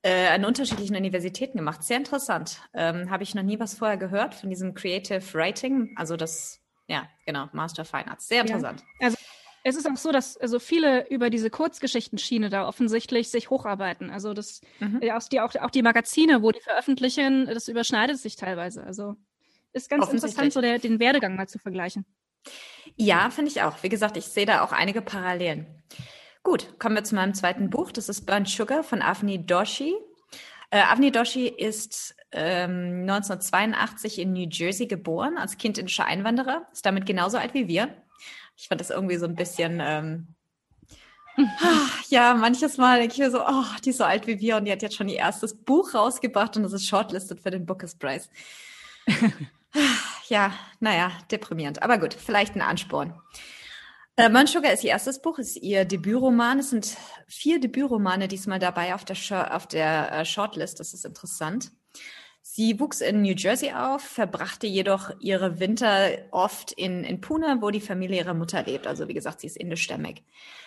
[0.04, 1.84] äh, an unterschiedlichen Universitäten gemacht.
[1.84, 2.62] Sehr interessant.
[2.74, 5.94] Ähm, Habe ich noch nie was vorher gehört von diesem Creative Writing.
[5.96, 8.28] Also das, ja, genau, Master of Fine Arts.
[8.28, 8.82] Sehr interessant.
[9.00, 9.08] Ja.
[9.08, 9.18] Also
[9.64, 14.10] es ist auch so, dass also viele über diese Kurzgeschichtenschiene da offensichtlich sich hocharbeiten.
[14.10, 15.02] Also das, mhm.
[15.12, 18.84] auch, die, auch, auch die Magazine, wo die veröffentlichen, das überschneidet sich teilweise.
[18.84, 19.18] Also
[19.74, 22.06] ist ganz interessant, so der, den Werdegang mal zu vergleichen.
[22.96, 23.84] Ja, finde ich auch.
[23.84, 25.68] Wie gesagt, ich sehe da auch einige Parallelen.
[26.44, 27.92] Gut, kommen wir zu meinem zweiten Buch.
[27.92, 29.94] Das ist Burnt Sugar von Avni Doshi.
[30.72, 36.86] Äh, Avni Doshi ist ähm, 1982 in New Jersey geboren, als Kind indischer Einwanderer, ist
[36.86, 37.96] damit genauso alt wie wir.
[38.56, 40.36] Ich fand das irgendwie so ein bisschen, ähm,
[42.10, 44.66] ja, manches Mal denke ich mir so, oh, die ist so alt wie wir und
[44.66, 47.96] die hat jetzt schon ihr erstes Buch rausgebracht und das ist shortlisted für den Bookers
[47.96, 48.30] Prize.
[50.28, 51.84] ja, naja, deprimierend.
[51.84, 53.14] Aber gut, vielleicht ein Ansporn.
[54.16, 56.60] Äh, Sugar ist ihr erstes Buch, ist ihr Debütroman.
[56.60, 60.80] Es sind vier Debütromane diesmal dabei auf der, auf der äh, Shortlist.
[60.80, 61.72] Das ist interessant.
[62.44, 67.70] Sie wuchs in New Jersey auf, verbrachte jedoch ihre Winter oft in, in Pune, wo
[67.70, 68.88] die Familie ihrer Mutter lebt.
[68.88, 70.24] Also wie gesagt, sie ist indischstämmig.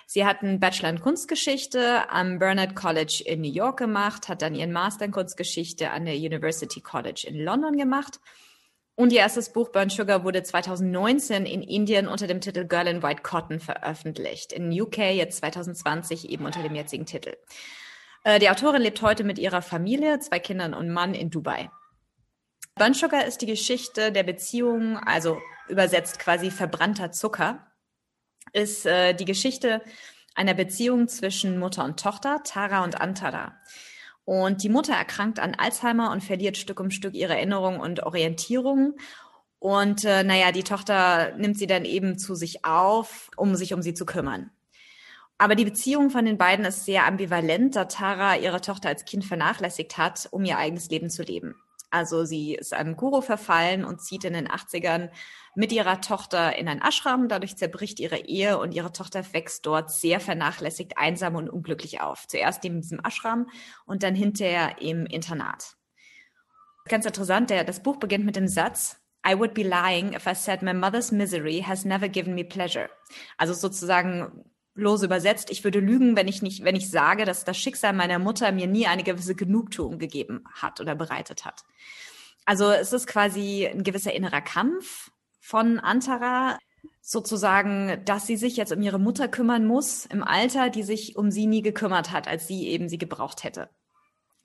[0.07, 4.55] Sie hat einen Bachelor in Kunstgeschichte am Burnett College in New York gemacht, hat dann
[4.55, 8.21] ihren Master in Kunstgeschichte an der University College in London gemacht.
[8.97, 13.03] Und ihr erstes Buch Burn Sugar wurde 2019 in Indien unter dem Titel Girl in
[13.03, 14.53] White Cotton veröffentlicht.
[14.53, 17.37] In UK jetzt 2020 eben unter dem jetzigen Titel.
[18.23, 21.71] Äh, die Autorin lebt heute mit ihrer Familie, zwei Kindern und Mann in Dubai.
[22.77, 27.67] Burn Sugar ist die Geschichte der Beziehung, also übersetzt quasi verbrannter Zucker,
[28.53, 29.83] ist äh, die Geschichte
[30.35, 33.57] einer Beziehung zwischen Mutter und Tochter, Tara und Antara.
[34.25, 38.97] Und die Mutter erkrankt an Alzheimer und verliert Stück um Stück ihre Erinnerung und Orientierung.
[39.59, 43.83] Und äh, naja, die Tochter nimmt sie dann eben zu sich auf, um sich um
[43.83, 44.51] sie zu kümmern.
[45.37, 49.25] Aber die Beziehung von den beiden ist sehr ambivalent, da Tara ihre Tochter als Kind
[49.25, 51.57] vernachlässigt hat, um ihr eigenes Leben zu leben.
[51.95, 55.11] Also sie ist einem Guru verfallen und zieht in den 80ern
[55.55, 57.29] mit ihrer Tochter in ein Ashram.
[57.29, 62.27] Dadurch zerbricht ihre Ehe und ihre Tochter wächst dort sehr vernachlässigt, einsam und unglücklich auf.
[62.27, 63.49] Zuerst in diesem Ashram
[63.87, 65.77] und dann hinterher im Internat.
[66.89, 70.35] Ganz interessant, der, das Buch beginnt mit dem Satz, I would be lying if I
[70.35, 72.91] said my mother's misery has never given me pleasure.
[73.39, 77.57] Also sozusagen lose übersetzt, ich würde lügen, wenn ich nicht, wenn ich sage, dass das
[77.57, 81.63] Schicksal meiner Mutter mir nie eine gewisse Genugtuung gegeben hat oder bereitet hat.
[82.45, 85.11] Also es ist quasi ein gewisser innerer Kampf
[85.41, 86.59] von Antara,
[87.01, 91.31] sozusagen, dass sie sich jetzt um ihre Mutter kümmern muss im Alter, die sich um
[91.31, 93.69] sie nie gekümmert hat, als sie eben sie gebraucht hätte.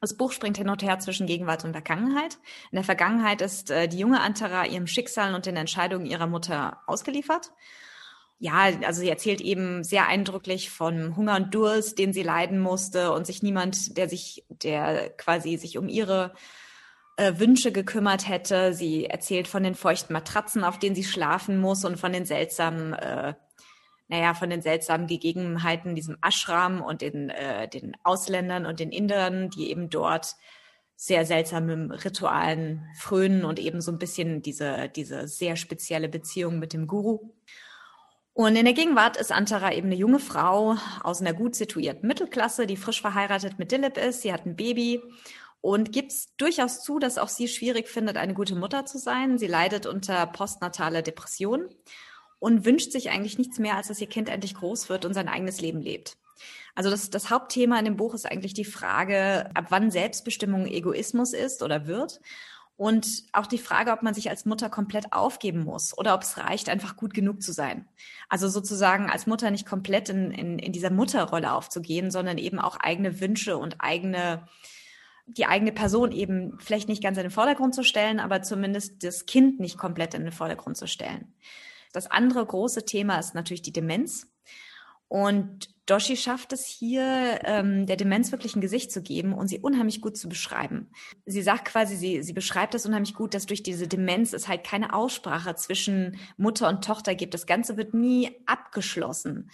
[0.02, 2.38] Das Buch springt hin und her zwischen Gegenwart und Vergangenheit.
[2.72, 6.82] In der Vergangenheit ist äh, die junge Antara ihrem Schicksal und den Entscheidungen ihrer Mutter
[6.88, 7.52] ausgeliefert
[8.40, 13.12] ja, also sie erzählt eben sehr eindrücklich von Hunger und Durst, den sie leiden musste
[13.12, 16.34] und sich niemand, der sich, der quasi sich um ihre
[17.18, 18.74] äh, Wünsche gekümmert hätte.
[18.74, 22.94] Sie erzählt von den feuchten Matratzen, auf denen sie schlafen muss und von den seltsamen,
[22.94, 23.34] äh,
[24.08, 29.50] naja, von den seltsamen Gegebenheiten diesem Ashram und den, äh, den Ausländern und den Indern,
[29.50, 30.36] die eben dort
[30.96, 36.72] sehr seltsamen Ritualen frönen und eben so ein bisschen diese, diese sehr spezielle Beziehung mit
[36.72, 37.34] dem Guru.
[38.40, 42.68] Und in der Gegenwart ist Antara eben eine junge Frau aus einer gut situierten Mittelklasse,
[42.68, 44.22] die frisch verheiratet mit Dilip ist.
[44.22, 45.02] Sie hat ein Baby
[45.60, 49.38] und gibt es durchaus zu, dass auch sie schwierig findet, eine gute Mutter zu sein.
[49.38, 51.68] Sie leidet unter postnataler Depression
[52.40, 55.28] und wünscht sich eigentlich nichts mehr, als dass ihr Kind endlich groß wird und sein
[55.28, 56.16] eigenes Leben lebt.
[56.76, 61.34] Also das, das Hauptthema in dem Buch ist eigentlich die Frage, ab wann Selbstbestimmung Egoismus
[61.34, 62.22] ist oder wird
[62.80, 66.38] und auch die Frage, ob man sich als Mutter komplett aufgeben muss oder ob es
[66.38, 67.86] reicht, einfach gut genug zu sein.
[68.30, 72.78] Also sozusagen als Mutter nicht komplett in, in, in dieser Mutterrolle aufzugehen, sondern eben auch
[72.78, 74.48] eigene Wünsche und eigene,
[75.28, 79.26] die eigene Person eben vielleicht nicht ganz in den Vordergrund zu stellen, aber zumindest das
[79.26, 81.34] Kind nicht komplett in den Vordergrund zu stellen.
[81.92, 84.32] Das andere große Thema ist natürlich die Demenz.
[85.10, 89.58] Und Doshi schafft es hier, ähm, der Demenz wirklich ein Gesicht zu geben und sie
[89.58, 90.92] unheimlich gut zu beschreiben.
[91.26, 94.64] Sie sagt quasi, sie, sie beschreibt es unheimlich gut, dass durch diese Demenz es halt
[94.64, 97.34] keine Aussprache zwischen Mutter und Tochter gibt.
[97.34, 99.50] Das Ganze wird nie abgeschlossen.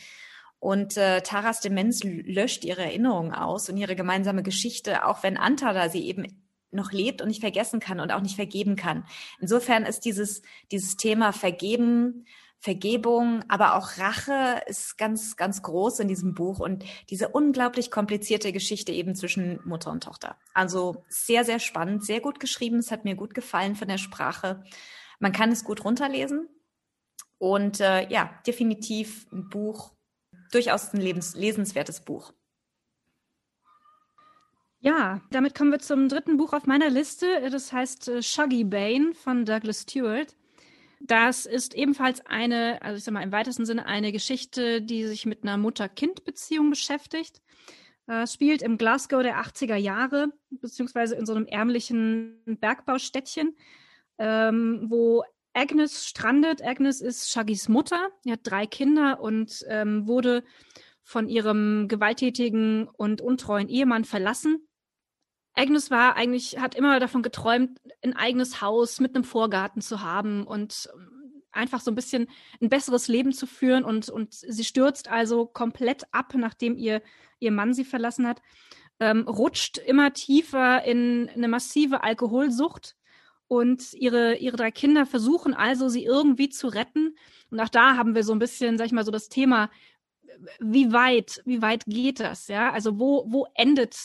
[0.59, 5.87] Und äh, Taras Demenz löscht ihre Erinnerungen aus und ihre gemeinsame Geschichte, auch wenn Antada
[5.87, 6.25] sie eben
[6.71, 9.05] noch lebt und nicht vergessen kann und auch nicht vergeben kann.
[9.39, 10.41] Insofern ist dieses,
[10.71, 12.25] dieses Thema Vergeben,
[12.65, 18.51] Vergebung, aber auch Rache ist ganz, ganz groß in diesem Buch und diese unglaublich komplizierte
[18.51, 20.35] Geschichte eben zwischen Mutter und Tochter.
[20.55, 22.79] Also sehr, sehr spannend, sehr gut geschrieben.
[22.79, 24.63] Es hat mir gut gefallen von der Sprache.
[25.19, 26.49] Man kann es gut runterlesen
[27.37, 29.91] und äh, ja, definitiv ein Buch,
[30.51, 32.33] durchaus ein lebens lesenswertes Buch.
[34.79, 37.47] Ja, damit kommen wir zum dritten Buch auf meiner Liste.
[37.51, 40.35] Das heißt äh, Shuggy Bane von Douglas Stewart.
[41.07, 45.27] Das ist ebenfalls eine, also ich sag mal im weitesten Sinne eine Geschichte, die sich
[45.27, 47.43] mit einer Mutter-Kind-Beziehung beschäftigt.
[48.07, 53.55] Äh, spielt im Glasgow der 80er Jahre, beziehungsweise in so einem ärmlichen Bergbaustädtchen,
[54.17, 56.63] ähm, wo Agnes strandet.
[56.63, 58.09] Agnes ist Shaggys Mutter.
[58.21, 60.43] Sie hat drei Kinder und ähm, wurde
[61.03, 64.67] von ihrem gewalttätigen und untreuen Ehemann verlassen
[65.55, 70.45] Agnes war eigentlich, hat immer davon geträumt, ein eigenes Haus mit einem Vorgarten zu haben
[70.45, 70.89] und
[71.51, 72.27] einfach so ein bisschen
[72.61, 77.01] ein besseres Leben zu führen und, und sie stürzt also komplett ab, nachdem ihr,
[77.39, 78.41] ihr Mann sie verlassen hat,
[78.99, 82.95] ähm, rutscht immer tiefer in eine massive Alkoholsucht
[83.47, 87.15] und ihre, ihre drei Kinder versuchen also, sie irgendwie zu retten.
[87.51, 89.69] Und auch da haben wir so ein bisschen, sag ich mal, so das Thema,
[90.59, 92.47] wie weit, wie weit geht das?
[92.47, 93.95] Ja, also wo, wo endet,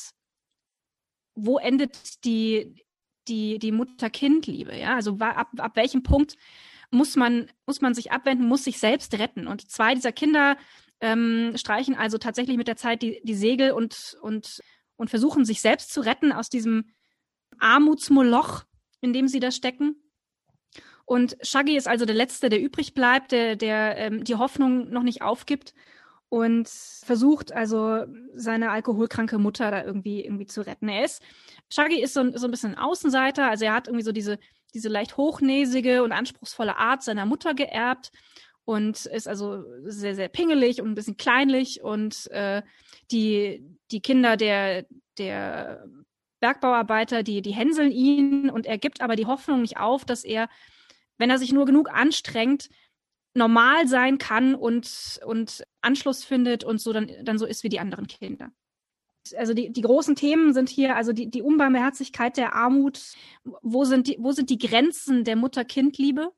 [1.34, 2.84] wo endet die,
[3.28, 4.76] die, die Mutter-Kind-Liebe?
[4.76, 6.36] Ja, also ab, ab welchem Punkt
[6.90, 9.46] muss man, muss man sich abwenden, muss sich selbst retten?
[9.46, 10.56] Und zwei dieser Kinder
[11.00, 14.60] ähm, streichen also tatsächlich mit der Zeit die, die Segel und, und,
[14.96, 16.92] und versuchen sich selbst zu retten aus diesem
[17.58, 18.64] Armutsmoloch,
[19.00, 19.96] in dem sie da stecken.
[21.04, 25.02] Und Shaggy ist also der Letzte, der übrig bleibt, der, der ähm, die Hoffnung noch
[25.02, 25.74] nicht aufgibt
[26.30, 30.88] und versucht also seine alkoholkranke Mutter da irgendwie irgendwie zu retten.
[30.88, 31.22] Er ist
[31.68, 34.38] Shaggy ist so, so ein bisschen ein Außenseiter, also er hat irgendwie so diese
[34.72, 38.12] diese leicht hochnäsige und anspruchsvolle Art seiner Mutter geerbt
[38.64, 42.62] und ist also sehr sehr pingelig und ein bisschen kleinlich und äh,
[43.10, 44.86] die die Kinder der
[45.18, 45.84] der
[46.40, 50.48] Bergbauarbeiter, die, die hänseln ihn und er gibt aber die Hoffnung nicht auf, dass er,
[51.18, 52.70] wenn er sich nur genug anstrengt,
[53.34, 57.80] normal sein kann und, und Anschluss findet und so dann, dann so ist wie die
[57.80, 58.50] anderen Kinder.
[59.36, 63.00] Also die, die großen Themen sind hier also die, die Unbarmherzigkeit der Armut,
[63.44, 66.32] wo sind die, wo sind die Grenzen der Mutter-Kind-Liebe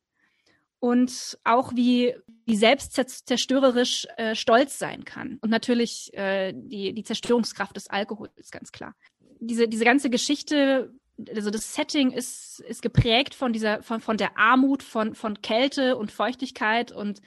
[0.81, 5.38] und auch wie, wie selbstzerstörerisch äh, Stolz sein kann.
[5.40, 8.94] Und natürlich äh, die, die Zerstörungskraft des Alkohols, ganz klar
[9.42, 10.92] diese, diese ganze Geschichte,
[11.35, 15.96] also das Setting ist, ist geprägt von dieser, von, von der Armut, von, von Kälte
[15.96, 17.20] und Feuchtigkeit und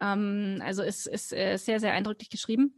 [0.00, 2.74] ähm, also ist, ist äh, sehr, sehr eindrücklich geschrieben.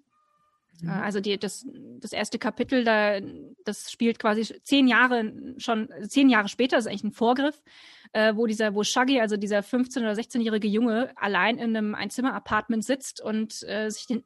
[0.80, 0.88] Mhm.
[0.88, 1.66] Äh, also die, das,
[2.00, 3.20] das erste Kapitel, da,
[3.64, 7.62] das spielt quasi zehn Jahre schon, zehn Jahre später, ist eigentlich ein Vorgriff,
[8.12, 12.84] äh, wo dieser, wo Shaggy, also dieser 15- oder 16-jährige Junge, allein in einem Einzimmer-Apartment
[12.84, 14.24] sitzt und äh, sich den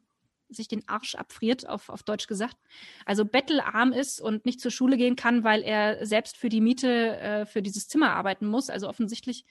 [0.51, 2.57] sich den Arsch abfriert, auf, auf Deutsch gesagt.
[3.05, 7.17] Also bettelarm ist und nicht zur Schule gehen kann, weil er selbst für die Miete
[7.19, 8.69] äh, für dieses Zimmer arbeiten muss.
[8.69, 9.45] Also offensichtlich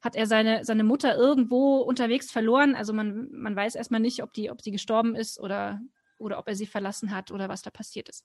[0.00, 2.74] hat er seine, seine Mutter irgendwo unterwegs verloren.
[2.74, 5.80] Also man, man weiß erstmal nicht, ob die, ob sie gestorben ist oder,
[6.18, 8.24] oder ob er sie verlassen hat oder was da passiert ist.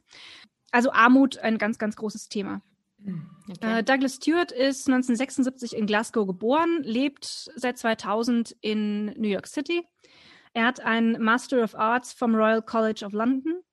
[0.71, 2.61] Also Armut ein ganz, ganz großes Thema.
[3.03, 3.79] Hm, okay.
[3.79, 9.83] Äh, Douglas Stewart ist 1976 in Glasgow geboren, lebt seit 2000 in New York City
[10.53, 13.63] er hat einen Master of Arts vom Royal College of London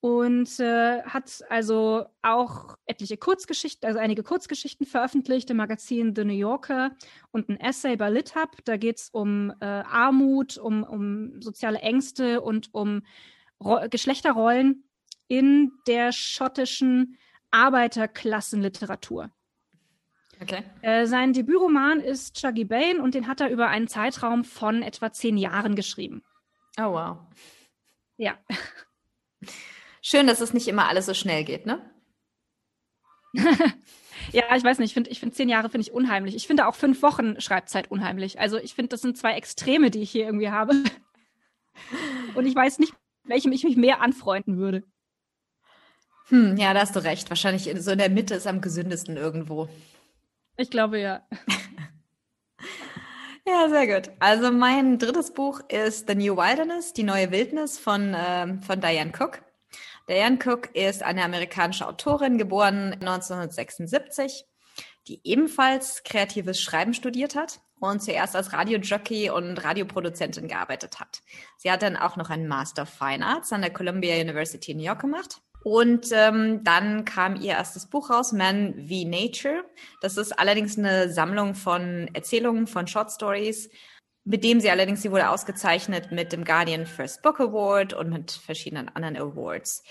[0.00, 6.34] und äh, hat also auch etliche Kurzgeschichten, also einige Kurzgeschichten veröffentlicht im Magazin The New
[6.34, 6.92] Yorker
[7.32, 8.56] und ein Essay bei LitHub.
[8.64, 13.02] Da geht es um äh, Armut, um, um soziale Ängste und um
[13.60, 14.84] Ro Geschlechterrollen
[15.26, 17.18] in der schottischen
[17.50, 19.30] Arbeiterklassenliteratur.
[20.40, 20.62] Okay.
[20.82, 25.12] Äh, sein Debütroman ist Chuggy Bane und den hat er über einen Zeitraum von etwa
[25.12, 26.22] zehn Jahren geschrieben.
[26.78, 27.18] Oh, wow.
[28.16, 28.38] Ja.
[30.00, 31.80] Schön, dass es nicht immer alles so schnell geht, ne?
[34.32, 36.34] ja, ich weiß nicht, ich finde ich find zehn Jahre finde ich unheimlich.
[36.34, 38.40] Ich finde auch fünf Wochen Schreibzeit unheimlich.
[38.40, 40.72] Also ich finde, das sind zwei Extreme, die ich hier irgendwie habe.
[42.34, 44.84] Und ich weiß nicht, welchem ich mich mehr anfreunden würde.
[46.28, 47.28] Hm, ja, da hast du recht.
[47.30, 49.68] Wahrscheinlich so in der Mitte ist am gesündesten irgendwo.
[50.58, 51.22] Ich glaube ja.
[53.46, 54.14] Ja, sehr gut.
[54.18, 59.10] Also mein drittes Buch ist The New Wilderness, die neue Wildnis von, ähm, von Diane
[59.18, 59.40] Cook.
[60.06, 64.44] Diane Cook ist eine amerikanische Autorin, geboren 1976,
[65.06, 71.22] die ebenfalls kreatives Schreiben studiert hat und zuerst als Radiojockey und Radioproduzentin gearbeitet hat.
[71.56, 74.76] Sie hat dann auch noch einen Master of Fine Arts an der Columbia University in
[74.76, 79.64] New York gemacht und ähm, dann kam ihr erstes Buch raus, Man v Nature.
[80.00, 83.68] Das ist allerdings eine Sammlung von Erzählungen, von Short Stories,
[84.24, 88.30] mit dem sie allerdings, sie wurde ausgezeichnet mit dem Guardian First Book Award und mit
[88.32, 89.82] verschiedenen anderen Awards.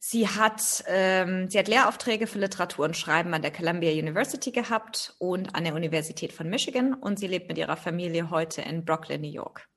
[0.00, 5.14] Sie hat, ähm, sie hat Lehraufträge für Literatur und Schreiben an der Columbia University gehabt
[5.18, 9.20] und an der Universität von Michigan und sie lebt mit ihrer Familie heute in Brooklyn,
[9.20, 9.69] New York.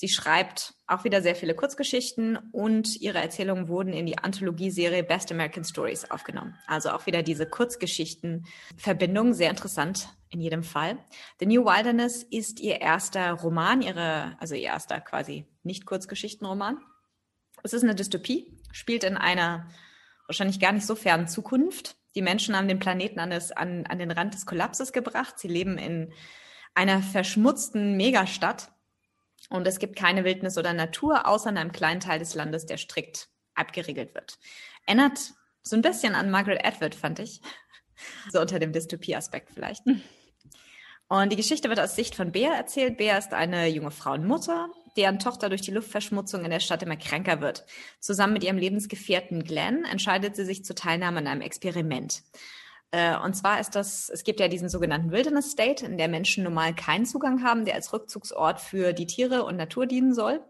[0.00, 5.32] Sie schreibt auch wieder sehr viele Kurzgeschichten und ihre Erzählungen wurden in die Anthologieserie Best
[5.32, 6.56] American Stories aufgenommen.
[6.68, 10.98] Also auch wieder diese Kurzgeschichten-Verbindung, sehr interessant in jedem Fall.
[11.40, 16.78] The New Wilderness ist ihr erster Roman, ihre, also ihr erster quasi nicht Kurzgeschichtenroman.
[17.64, 19.68] Es ist eine Dystopie, spielt in einer
[20.28, 21.96] wahrscheinlich gar nicht so fernen Zukunft.
[22.14, 25.40] Die Menschen haben den Planeten an, das, an, an den Rand des Kollapses gebracht.
[25.40, 26.12] Sie leben in
[26.72, 28.70] einer verschmutzten Megastadt
[29.48, 32.76] und es gibt keine Wildnis oder Natur, außer in einem kleinen Teil des Landes, der
[32.76, 34.38] strikt abgeriegelt wird.
[34.86, 35.18] Erinnert
[35.62, 37.40] so ein bisschen an Margaret Atwood, fand ich.
[38.30, 39.82] So unter dem Dystopie-Aspekt vielleicht.
[41.08, 42.96] Und die Geschichte wird aus Sicht von Bea erzählt.
[42.96, 46.84] Bea ist eine junge Frau und Mutter, deren Tochter durch die Luftverschmutzung in der Stadt
[46.84, 47.64] immer kränker wird.
[47.98, 52.22] Zusammen mit ihrem Lebensgefährten Glenn entscheidet sie sich zur Teilnahme an einem Experiment.
[52.90, 56.44] Äh, und zwar ist das, es gibt ja diesen sogenannten Wilderness State, in der Menschen
[56.44, 60.40] normal keinen Zugang haben, der als Rückzugsort für die Tiere und Natur dienen soll.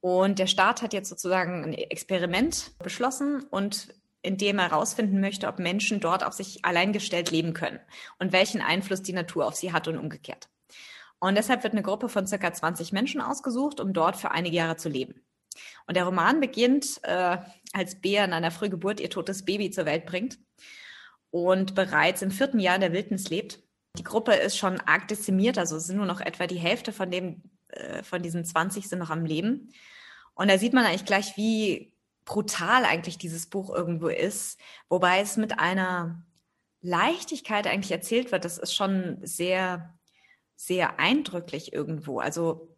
[0.00, 5.58] Und der Staat hat jetzt sozusagen ein Experiment beschlossen und indem er herausfinden möchte, ob
[5.58, 7.80] Menschen dort auf sich alleingestellt leben können
[8.18, 10.48] und welchen Einfluss die Natur auf sie hat und umgekehrt.
[11.20, 14.76] Und deshalb wird eine Gruppe von circa 20 Menschen ausgesucht, um dort für einige Jahre
[14.76, 15.22] zu leben.
[15.86, 17.38] Und der Roman beginnt, äh,
[17.72, 20.38] als Bea in einer Frühgeburt ihr totes Baby zur Welt bringt
[21.32, 23.58] und bereits im vierten Jahr der Wildnis lebt.
[23.98, 27.42] Die Gruppe ist schon arg dezimiert, also sind nur noch etwa die Hälfte von dem,
[27.68, 29.72] äh, von diesen 20 sind noch am Leben.
[30.34, 31.92] Und da sieht man eigentlich gleich, wie
[32.24, 36.22] brutal eigentlich dieses Buch irgendwo ist, wobei es mit einer
[36.82, 38.44] Leichtigkeit eigentlich erzählt wird.
[38.44, 39.98] Das ist schon sehr,
[40.54, 42.20] sehr eindrücklich irgendwo.
[42.20, 42.76] Also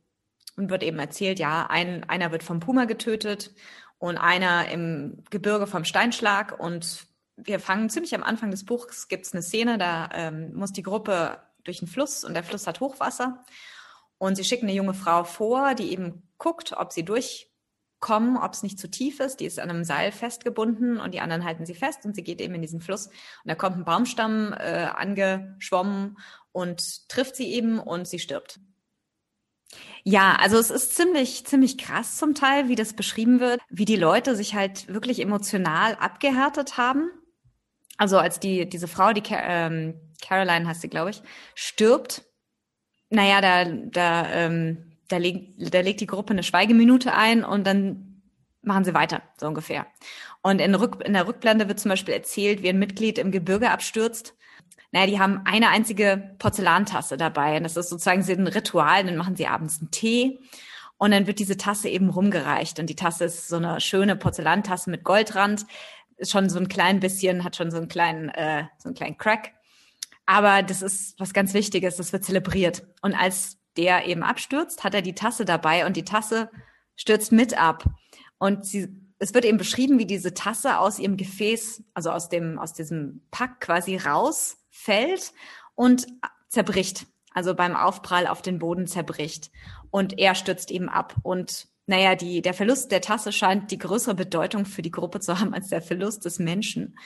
[0.57, 3.53] und wird eben erzählt, ja, ein, einer wird vom Puma getötet
[3.99, 6.59] und einer im Gebirge vom Steinschlag.
[6.59, 10.73] Und wir fangen ziemlich am Anfang des Buchs, gibt es eine Szene, da ähm, muss
[10.73, 13.45] die Gruppe durch einen Fluss und der Fluss hat Hochwasser.
[14.19, 17.51] Und sie schicken eine junge Frau vor, die eben guckt, ob sie durch
[18.01, 19.41] kommen, ob es nicht zu tief ist.
[19.41, 22.41] Die ist an einem Seil festgebunden und die anderen halten sie fest und sie geht
[22.41, 23.07] eben in diesen Fluss.
[23.07, 23.15] Und
[23.47, 26.19] da kommt ein Baumstamm äh, angeschwommen
[26.53, 28.61] und trifft sie eben und sie stirbt.
[30.03, 33.97] Ja, also es ist ziemlich, ziemlich krass zum Teil, wie das beschrieben wird, wie die
[33.97, 37.11] Leute sich halt wirklich emotional abgehärtet haben.
[37.97, 41.23] Also als die, diese Frau, die ähm, Caroline heißt sie, glaube ich,
[41.55, 42.25] stirbt,
[43.11, 48.23] naja, da, da ähm, da, leg, da legt die Gruppe eine Schweigeminute ein und dann
[48.63, 49.87] machen sie weiter, so ungefähr.
[50.43, 53.71] Und in, Rück, in der Rückblende wird zum Beispiel erzählt, wie ein Mitglied im Gebirge
[53.71, 54.35] abstürzt.
[54.91, 57.57] Naja, die haben eine einzige Porzellantasse dabei.
[57.57, 59.05] Und das ist sozusagen ein Ritual.
[59.05, 60.39] Dann machen sie abends einen Tee.
[60.99, 62.79] Und dann wird diese Tasse eben rumgereicht.
[62.79, 65.67] Und die Tasse ist so eine schöne Porzellantasse mit Goldrand.
[66.17, 69.19] Ist schon so ein klein bisschen, hat schon so einen kleinen, äh, so einen kleinen
[69.19, 69.53] Crack.
[70.27, 71.97] Aber das ist was ganz Wichtiges.
[71.97, 72.87] Das wird zelebriert.
[73.03, 76.51] Und als der eben abstürzt, hat er die Tasse dabei und die Tasse
[76.97, 77.85] stürzt mit ab.
[78.39, 82.59] Und sie, es wird eben beschrieben, wie diese Tasse aus ihrem Gefäß, also aus dem,
[82.59, 85.33] aus diesem Pack quasi rausfällt
[85.75, 86.07] und
[86.49, 87.07] zerbricht.
[87.33, 89.51] Also beim Aufprall auf den Boden zerbricht.
[89.91, 91.17] Und er stürzt eben ab.
[91.23, 95.39] Und naja, die, der Verlust der Tasse scheint die größere Bedeutung für die Gruppe zu
[95.39, 96.97] haben als der Verlust des Menschen.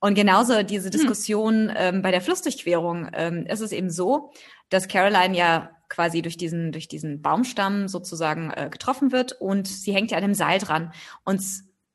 [0.00, 0.90] Und genauso diese hm.
[0.90, 1.76] Diskussion hm.
[1.76, 4.32] ähm, bei der Flussdurchquerung ähm, ist es eben so,
[4.68, 9.94] dass Caroline ja quasi durch diesen, durch diesen Baumstamm sozusagen äh, getroffen wird und sie
[9.94, 10.92] hängt ja an dem Seil dran
[11.24, 11.42] und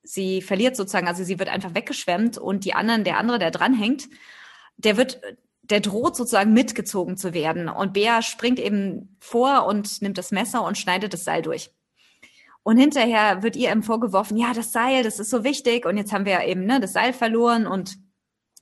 [0.03, 4.07] sie verliert sozusagen, also sie wird einfach weggeschwemmt und die anderen, der andere, der dranhängt,
[4.77, 5.19] der wird,
[5.63, 10.63] der droht sozusagen mitgezogen zu werden und Bea springt eben vor und nimmt das Messer
[10.63, 11.71] und schneidet das Seil durch.
[12.67, 16.11] Und hinterher wird ihr eben vorgeworfen, ja, das Seil, das ist so wichtig und jetzt
[16.11, 17.97] haben wir eben ne, das Seil verloren und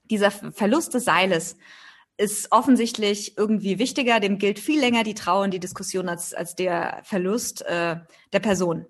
[0.04, 1.58] dieser Verlust des Seiles
[2.16, 4.20] ist offensichtlich irgendwie wichtiger.
[4.20, 7.96] Dem gilt viel länger die Trauer und die Diskussion als, als der Verlust äh,
[8.32, 8.86] der Person.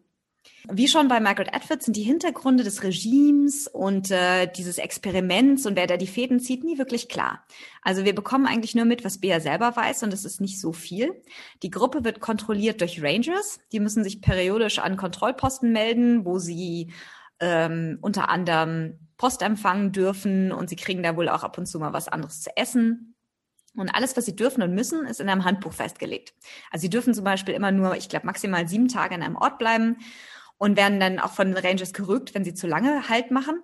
[0.71, 5.75] Wie schon bei Margaret Atwood sind die Hintergründe des Regimes und äh, dieses Experiments und
[5.75, 7.45] wer da die Fäden zieht, nie wirklich klar.
[7.82, 10.73] Also wir bekommen eigentlich nur mit, was Bea selber weiß und es ist nicht so
[10.73, 11.21] viel.
[11.62, 13.60] Die Gruppe wird kontrolliert durch Rangers.
[13.71, 16.91] Die müssen sich periodisch an Kontrollposten melden, wo sie
[17.39, 21.80] ähm, unter anderem Post empfangen dürfen und sie kriegen da wohl auch ab und zu
[21.80, 23.15] mal was anderes zu essen.
[23.75, 26.34] Und alles, was sie dürfen und müssen, ist in einem Handbuch festgelegt.
[26.71, 29.60] Also sie dürfen zum Beispiel immer nur, ich glaube, maximal sieben Tage an einem Ort
[29.60, 29.97] bleiben
[30.58, 33.62] und werden dann auch von den Rangers gerügt, wenn sie zu lange Halt machen.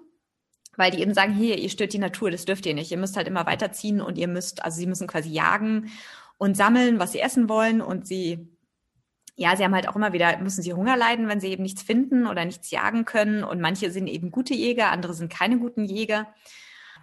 [0.77, 2.91] Weil die eben sagen, hier, ihr stört die Natur, das dürft ihr nicht.
[2.91, 5.91] Ihr müsst halt immer weiterziehen und ihr müsst, also sie müssen quasi jagen
[6.37, 8.47] und sammeln, was sie essen wollen und sie,
[9.35, 11.81] ja, sie haben halt auch immer wieder, müssen sie Hunger leiden, wenn sie eben nichts
[11.81, 15.83] finden oder nichts jagen können und manche sind eben gute Jäger, andere sind keine guten
[15.83, 16.33] Jäger.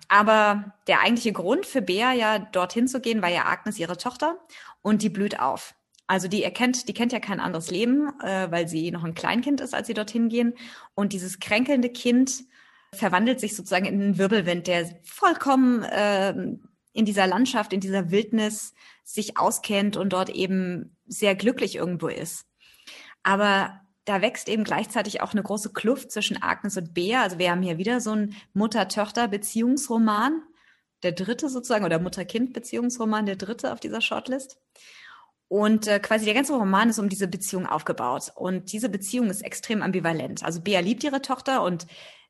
[0.08, 4.38] Aber der eigentliche Grund für Bea ja dorthin zu gehen, war ja Agnes ihre Tochter
[4.80, 5.74] und die blüht auf.
[6.08, 9.60] Also die erkennt, die kennt ja kein anderes Leben, äh, weil sie noch ein Kleinkind
[9.60, 10.54] ist, als sie dorthin gehen.
[10.94, 12.44] Und dieses kränkelnde Kind
[12.94, 16.30] verwandelt sich sozusagen in einen Wirbelwind, der vollkommen äh,
[16.94, 22.46] in dieser Landschaft, in dieser Wildnis sich auskennt und dort eben sehr glücklich irgendwo ist.
[23.22, 27.22] Aber da wächst eben gleichzeitig auch eine große Kluft zwischen Agnes und Bea.
[27.22, 30.42] Also wir haben hier wieder so einen Mutter-Tochter-Beziehungsroman,
[31.02, 34.58] der dritte sozusagen, oder Mutter-Kind-Beziehungsroman, der dritte auf dieser Shortlist.
[35.48, 38.32] Und äh, quasi der ganze Roman ist um diese Beziehung aufgebaut.
[38.34, 40.44] Und diese Beziehung ist extrem ambivalent.
[40.44, 41.86] Also Bea liebt ihre Tochter und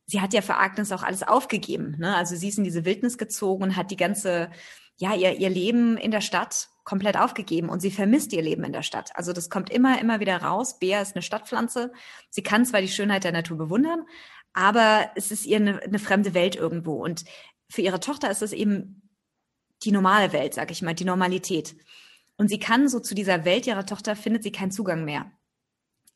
[0.07, 1.97] sie hat ja für Agnes auch alles aufgegeben.
[1.99, 2.17] Ne?
[2.17, 4.51] Also sie ist in diese Wildnis gezogen und hat die ganze
[4.99, 8.73] ja, ihr, ihr Leben in der Stadt komplett aufgegeben und sie vermisst ihr Leben in
[8.73, 9.11] der Stadt.
[9.15, 10.79] Also das kommt immer, immer wieder raus.
[10.79, 11.93] Bea ist eine Stadtpflanze.
[12.31, 14.05] Sie kann zwar die Schönheit der Natur bewundern,
[14.53, 16.95] aber es ist ihr eine, eine fremde Welt irgendwo.
[16.95, 17.25] Und
[17.69, 19.03] für ihre Tochter ist es eben
[19.85, 21.77] die normale Welt, sag ich mal, die Normalität.
[22.39, 25.31] Und sie kann so zu dieser Welt ihrer Tochter findet sie keinen Zugang mehr.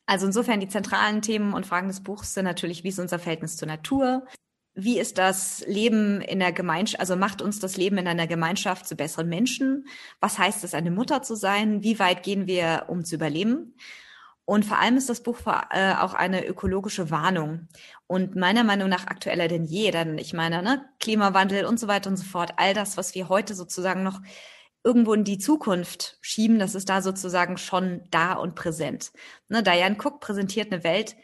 [0.05, 3.57] Also insofern die zentralen Themen und Fragen des Buchs sind natürlich, wie ist unser Verhältnis
[3.57, 4.25] zur Natur?
[4.73, 8.87] Wie ist das Leben in der Gemeinschaft, also macht uns das Leben in einer Gemeinschaft
[8.87, 9.85] zu besseren Menschen?
[10.19, 11.83] Was heißt es, eine Mutter zu sein?
[11.83, 13.75] Wie weit gehen wir, um zu überleben?
[14.45, 17.67] Und vor allem ist das Buch äh, auch eine ökologische Warnung
[18.07, 19.91] und meiner Meinung nach aktueller denn je.
[19.91, 23.29] Denn ich meine, ne, Klimawandel und so weiter und so fort, all das, was wir
[23.29, 24.19] heute sozusagen noch
[24.83, 29.11] irgendwo in die Zukunft schieben, das ist da sozusagen schon da und präsent.
[29.47, 31.15] Ne, Diane Cook präsentiert eine Welt,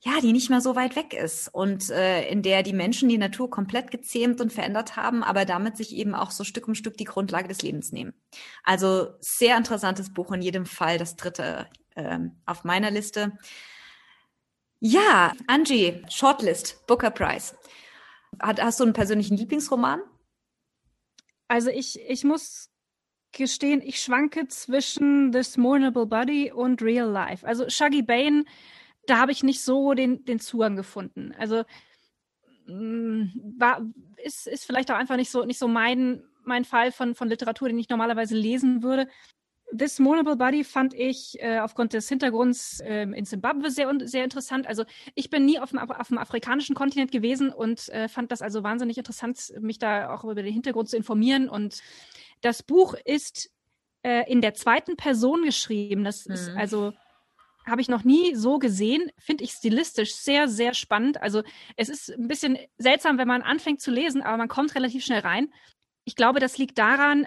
[0.00, 3.18] ja, die nicht mehr so weit weg ist und äh, in der die Menschen die
[3.18, 6.96] Natur komplett gezähmt und verändert haben, aber damit sich eben auch so Stück um Stück
[6.96, 8.14] die Grundlage des Lebens nehmen.
[8.62, 11.66] Also sehr interessantes Buch in jedem Fall, das dritte
[11.96, 13.36] ähm, auf meiner Liste.
[14.78, 17.56] Ja, Angie, Shortlist, Booker Prize.
[18.40, 20.00] Hat, hast du einen persönlichen Lieblingsroman?
[21.48, 22.70] Also ich, ich muss
[23.32, 27.46] gestehen, ich schwanke zwischen This Mournable Body und Real Life.
[27.46, 28.44] Also Shaggy Bane,
[29.06, 31.34] da habe ich nicht so den, den Zugang gefunden.
[31.38, 31.64] Also
[32.66, 33.24] mm,
[33.58, 33.82] war,
[34.24, 37.68] ist, ist vielleicht auch einfach nicht so, nicht so mein, mein Fall von, von Literatur,
[37.68, 39.08] den ich normalerweise lesen würde.
[39.76, 44.66] This Mournable Body fand ich äh, aufgrund des Hintergrunds äh, in Zimbabwe sehr, sehr interessant.
[44.66, 48.40] Also ich bin nie auf dem, auf dem afrikanischen Kontinent gewesen und äh, fand das
[48.40, 51.50] also wahnsinnig interessant, mich da auch über den Hintergrund zu informieren.
[51.50, 51.82] Und
[52.40, 53.50] das Buch ist
[54.02, 56.04] äh, in der zweiten Person geschrieben.
[56.04, 56.34] Das mhm.
[56.34, 56.92] ist also
[57.66, 61.20] habe ich noch nie so gesehen, finde ich stilistisch sehr, sehr spannend.
[61.20, 61.42] Also
[61.76, 65.20] es ist ein bisschen seltsam, wenn man anfängt zu lesen, aber man kommt relativ schnell
[65.20, 65.52] rein.
[66.04, 67.26] Ich glaube, das liegt daran,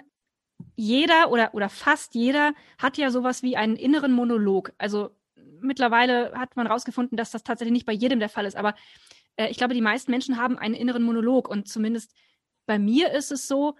[0.74, 4.72] jeder oder, oder fast jeder hat ja sowas wie einen inneren Monolog.
[4.78, 5.10] Also
[5.60, 8.56] mittlerweile hat man herausgefunden, dass das tatsächlich nicht bei jedem der Fall ist.
[8.56, 8.74] Aber
[9.36, 11.48] äh, ich glaube, die meisten Menschen haben einen inneren Monolog.
[11.48, 12.14] Und zumindest
[12.66, 13.76] bei mir ist es so,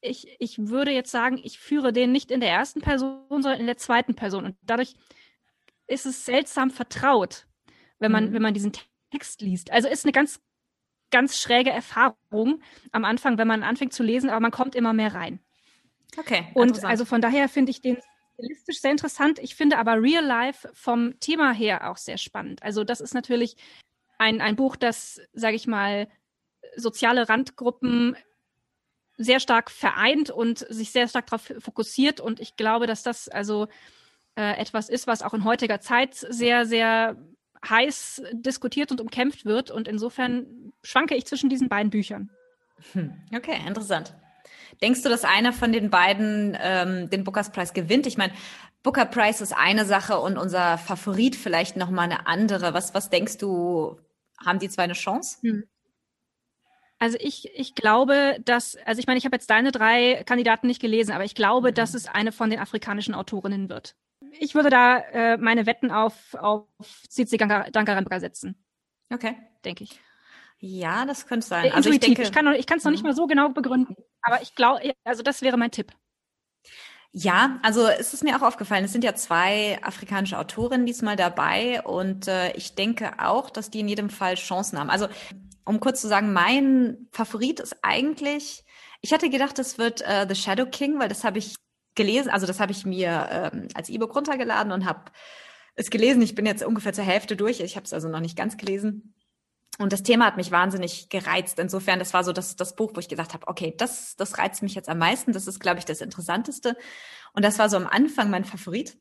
[0.00, 3.66] ich, ich würde jetzt sagen, ich führe den nicht in der ersten Person, sondern in
[3.66, 4.44] der zweiten Person.
[4.44, 4.94] Und dadurch
[5.86, 7.46] ist es seltsam vertraut,
[7.98, 8.32] wenn man, mhm.
[8.34, 8.72] wenn man diesen
[9.10, 9.70] Text liest.
[9.72, 10.40] Also ist eine ganz,
[11.10, 15.14] ganz schräge Erfahrung am Anfang, wenn man anfängt zu lesen, aber man kommt immer mehr
[15.14, 15.40] rein.
[16.16, 16.48] Okay.
[16.54, 17.98] Und also von daher finde ich den
[18.34, 19.38] stilistisch sehr interessant.
[19.40, 22.62] Ich finde aber Real Life vom Thema her auch sehr spannend.
[22.62, 23.56] Also das ist natürlich
[24.18, 26.08] ein, ein Buch, das, sage ich mal,
[26.76, 28.16] soziale Randgruppen
[29.18, 32.20] sehr stark vereint und sich sehr stark darauf fokussiert.
[32.20, 33.66] Und ich glaube, dass das also
[34.36, 37.16] äh, etwas ist, was auch in heutiger Zeit sehr, sehr
[37.68, 39.70] heiß diskutiert und umkämpft wird.
[39.70, 42.30] Und insofern schwanke ich zwischen diesen beiden Büchern.
[42.92, 43.12] Hm.
[43.34, 44.14] Okay, interessant.
[44.80, 48.06] Denkst du, dass einer von den beiden ähm, den Bookers Prize gewinnt?
[48.06, 48.32] Ich meine,
[48.84, 52.74] Booker Prize ist eine Sache und unser Favorit vielleicht noch mal eine andere.
[52.74, 53.98] Was, was denkst du,
[54.44, 55.38] haben die zwei eine Chance?
[55.42, 55.64] Hm.
[56.98, 60.80] Also ich, ich glaube, dass, also ich meine, ich habe jetzt deine drei Kandidaten nicht
[60.80, 61.74] gelesen, aber ich glaube, mhm.
[61.74, 63.94] dass es eine von den afrikanischen Autorinnen wird.
[64.32, 66.66] Ich würde da äh, meine Wetten auf, auf
[67.08, 68.56] Cici Dangarembra setzen.
[69.12, 69.36] Okay.
[69.64, 70.00] Denke ich.
[70.58, 71.66] Ja, das könnte sein.
[71.66, 73.10] Äh, also ich, denke, ich kann es noch nicht mhm.
[73.10, 73.94] mal so genau begründen.
[74.22, 75.92] Aber ich glaube, also das wäre mein Tipp.
[77.12, 81.80] Ja, also es ist mir auch aufgefallen, es sind ja zwei afrikanische Autorinnen diesmal dabei
[81.82, 84.90] und äh, ich denke auch, dass die in jedem Fall Chancen haben.
[84.90, 85.08] Also
[85.68, 88.64] um kurz zu sagen, mein Favorit ist eigentlich,
[89.02, 91.56] ich hatte gedacht, es wird äh, The Shadow King, weil das habe ich
[91.94, 95.12] gelesen, also das habe ich mir ähm, als E-Book runtergeladen und habe
[95.74, 96.22] es gelesen.
[96.22, 99.14] Ich bin jetzt ungefähr zur Hälfte durch, ich habe es also noch nicht ganz gelesen.
[99.78, 101.58] Und das Thema hat mich wahnsinnig gereizt.
[101.58, 104.62] Insofern, das war so das, das Buch, wo ich gesagt habe, okay, das, das reizt
[104.62, 105.32] mich jetzt am meisten.
[105.32, 106.76] Das ist, glaube ich, das Interessanteste.
[107.34, 108.98] Und das war so am Anfang mein Favorit.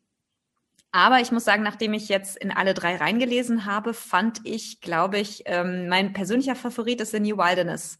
[0.97, 5.19] Aber ich muss sagen, nachdem ich jetzt in alle drei reingelesen habe, fand ich, glaube
[5.19, 7.99] ich, ähm, mein persönlicher Favorit ist The New Wilderness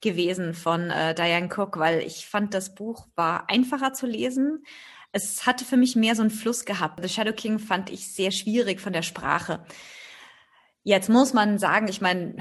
[0.00, 4.64] gewesen von äh, Diane Cook, weil ich fand, das Buch war einfacher zu lesen.
[5.12, 7.02] Es hatte für mich mehr so einen Fluss gehabt.
[7.02, 9.62] The Shadow King fand ich sehr schwierig von der Sprache.
[10.82, 12.36] Jetzt muss man sagen, ich meine,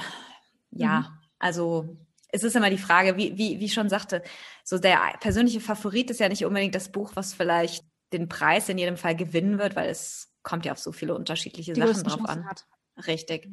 [0.71, 1.05] ja, mhm.
[1.39, 1.97] also
[2.29, 4.23] es ist immer die Frage, wie, wie, wie schon sagte,
[4.63, 7.83] so der persönliche Favorit ist ja nicht unbedingt das Buch, was vielleicht
[8.13, 11.73] den Preis in jedem Fall gewinnen wird, weil es kommt ja auf so viele unterschiedliche
[11.73, 12.45] die Sachen drauf an.
[12.45, 12.65] Hat.
[13.07, 13.47] Richtig.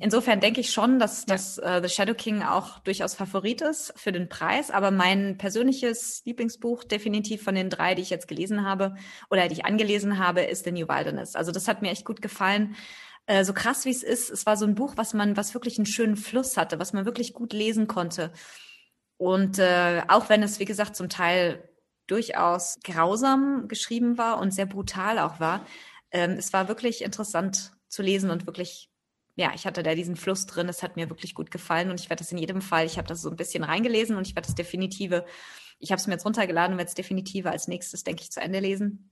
[0.00, 1.34] Insofern denke ich schon, dass, ja.
[1.34, 4.70] dass uh, The Shadow King auch durchaus Favorit ist für den Preis.
[4.70, 8.94] Aber mein persönliches Lieblingsbuch, definitiv von den drei, die ich jetzt gelesen habe
[9.30, 11.36] oder die ich angelesen habe, ist The New Wilderness.
[11.36, 12.74] Also das hat mir echt gut gefallen,
[13.26, 15.78] äh, so krass wie es ist, es war so ein Buch, was man, was wirklich
[15.78, 18.32] einen schönen Fluss hatte, was man wirklich gut lesen konnte.
[19.16, 21.68] Und äh, auch wenn es, wie gesagt, zum Teil
[22.06, 25.66] durchaus grausam geschrieben war und sehr brutal auch war,
[26.10, 28.90] ähm, es war wirklich interessant zu lesen und wirklich,
[29.36, 30.68] ja, ich hatte da diesen Fluss drin.
[30.68, 33.08] Es hat mir wirklich gut gefallen und ich werde das in jedem Fall, ich habe
[33.08, 35.24] das so ein bisschen reingelesen und ich werde das definitive,
[35.78, 38.40] ich habe es mir jetzt runtergeladen und werde es definitive als nächstes, denke ich, zu
[38.40, 39.10] Ende lesen.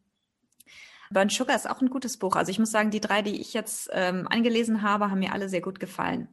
[1.11, 2.37] Burnt Sugar ist auch ein gutes Buch.
[2.37, 5.49] Also ich muss sagen, die drei, die ich jetzt ähm, angelesen habe, haben mir alle
[5.49, 6.29] sehr gut gefallen.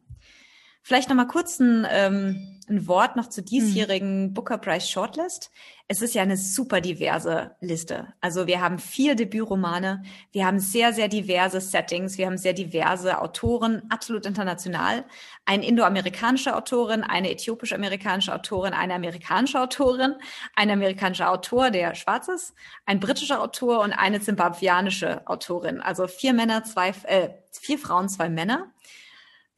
[0.87, 4.33] Vielleicht noch mal kurz ein, ähm, ein Wort noch zur diesjährigen mhm.
[4.33, 5.51] Booker Prize Shortlist.
[5.89, 8.13] Es ist ja eine super diverse Liste.
[8.21, 13.19] Also wir haben vier Debütromane, wir haben sehr, sehr diverse Settings, wir haben sehr diverse
[13.19, 15.03] Autoren, absolut international.
[15.43, 20.15] Eine indoamerikanische Autorin, eine äthiopisch-amerikanische Autorin, eine amerikanische Autorin,
[20.55, 22.53] ein amerikanischer Autor, der schwarz ist,
[22.85, 25.81] ein britischer Autor und eine zimbabwianische Autorin.
[25.81, 28.71] Also vier Männer, zwei, äh, vier Frauen, zwei Männer.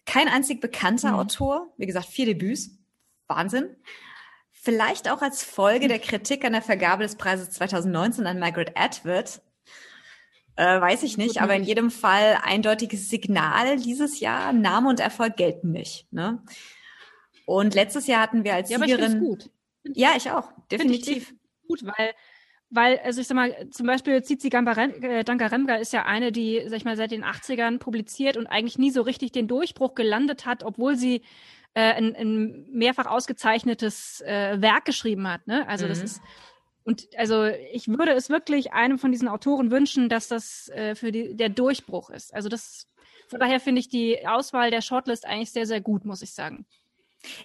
[0.09, 1.19] Kein einzig bekannter mhm.
[1.19, 2.71] Autor, wie gesagt, vier Debüts.
[3.27, 3.75] Wahnsinn.
[4.51, 9.39] Vielleicht auch als Folge der Kritik an der Vergabe des Preises 2019 an Margaret Atwood.
[10.55, 14.51] Äh, weiß ich nicht, aber in jedem Fall eindeutiges Signal dieses Jahr.
[14.51, 16.11] Name und Erfolg gelten nicht.
[16.11, 16.43] Ne?
[17.45, 19.03] Und letztes Jahr hatten wir als ja, Siegerin.
[19.03, 19.51] Aber ich gut.
[19.83, 21.33] Ja, ich auch, definitiv.
[21.33, 22.15] Ich gut, weil
[22.69, 26.77] weil, also ich sag mal, zum Beispiel Zizi äh, Dangaremga ist ja eine, die, sag
[26.77, 30.63] ich mal, seit den 80ern publiziert und eigentlich nie so richtig den Durchbruch gelandet hat,
[30.63, 31.21] obwohl sie
[31.73, 35.47] äh, ein, ein mehrfach ausgezeichnetes äh, Werk geschrieben hat.
[35.47, 35.67] Ne?
[35.67, 35.89] Also mhm.
[35.89, 36.21] das ist
[36.85, 41.11] und also ich würde es wirklich einem von diesen Autoren wünschen, dass das äh, für
[41.11, 42.33] die, der Durchbruch ist.
[42.33, 42.87] Also das
[43.27, 46.65] von daher finde ich die Auswahl der Shortlist eigentlich sehr, sehr gut, muss ich sagen.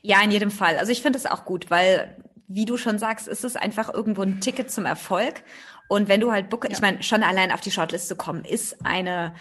[0.01, 0.79] Ja, in jedem Fall.
[0.79, 2.17] Also ich finde es auch gut, weil
[2.55, 5.43] wie du schon sagst, ist es einfach irgendwo ein Ticket zum Erfolg.
[5.89, 6.75] Und wenn du halt Booker, ja.
[6.75, 9.35] ich meine, schon allein auf die Shortlist zu kommen, ist eine,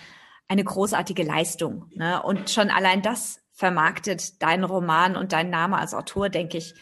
[0.48, 1.90] eine großartige Leistung.
[1.96, 2.22] Ne?
[2.22, 6.74] Und schon allein das vermarktet deinen Roman und deinen Name als Autor, denke ich,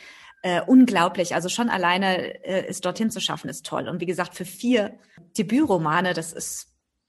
[0.42, 1.36] äh, unglaublich.
[1.36, 3.88] Also schon alleine äh, es dorthin zu schaffen, ist toll.
[3.88, 4.98] Und wie gesagt, für vier
[5.38, 6.68] Debütromane, das ist,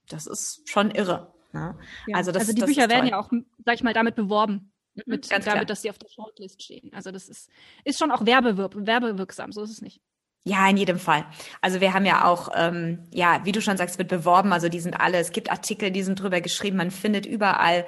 [0.09, 1.33] das ist schon irre.
[1.53, 1.77] Ne?
[2.07, 2.17] Ja.
[2.17, 3.31] Also, das, also die Bücher werden ja auch,
[3.65, 4.72] sag ich mal, damit beworben.
[4.95, 5.65] Mhm, mit, Ganz damit, klar.
[5.65, 6.91] dass sie auf der Shortlist stehen.
[6.93, 7.51] Also das ist,
[7.85, 10.01] ist schon auch werbewirb werbewirksam, so ist es nicht.
[10.45, 11.25] Ja, in jedem Fall.
[11.61, 14.53] Also wir haben ja auch, ähm, ja, wie du schon sagst, wird beworben.
[14.53, 16.77] Also die sind alle, es gibt Artikel, die sind drüber geschrieben.
[16.79, 17.87] Man findet überall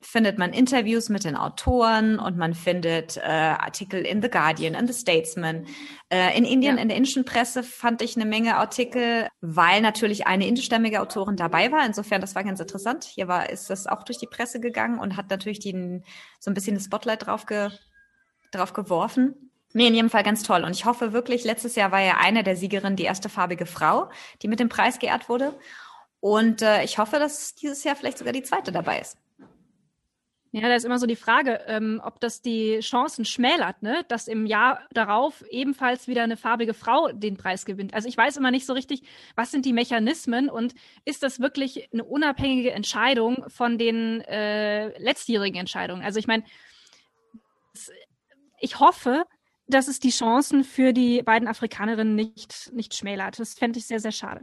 [0.00, 4.86] findet man Interviews mit den Autoren und man findet äh, Artikel in The Guardian, in
[4.86, 5.66] The Statesman.
[6.10, 6.82] Äh, in Indien, ja.
[6.82, 11.72] in der indischen Presse fand ich eine Menge Artikel, weil natürlich eine indischstämmige Autorin dabei
[11.72, 11.84] war.
[11.84, 13.04] Insofern, das war ganz interessant.
[13.04, 16.04] Hier war, ist das auch durch die Presse gegangen und hat natürlich den,
[16.38, 17.70] so ein bisschen das Spotlight drauf, ge,
[18.52, 19.50] drauf geworfen.
[19.72, 20.62] Nee, in jedem Fall ganz toll.
[20.64, 24.10] Und ich hoffe wirklich, letztes Jahr war ja eine der Siegerinnen die erste farbige Frau,
[24.42, 25.58] die mit dem Preis geehrt wurde.
[26.20, 29.18] Und äh, ich hoffe, dass dieses Jahr vielleicht sogar die zweite dabei ist.
[30.52, 34.04] Ja, da ist immer so die Frage, ähm, ob das die Chancen schmälert, ne?
[34.08, 37.92] dass im Jahr darauf ebenfalls wieder eine farbige Frau den Preis gewinnt.
[37.94, 39.02] Also ich weiß immer nicht so richtig,
[39.34, 40.74] was sind die Mechanismen und
[41.04, 46.02] ist das wirklich eine unabhängige Entscheidung von den äh, letztjährigen Entscheidungen?
[46.02, 46.44] Also ich meine,
[48.60, 49.24] ich hoffe,
[49.68, 53.38] dass es die Chancen für die beiden Afrikanerinnen nicht, nicht schmälert.
[53.38, 54.42] Das fände ich sehr, sehr schade.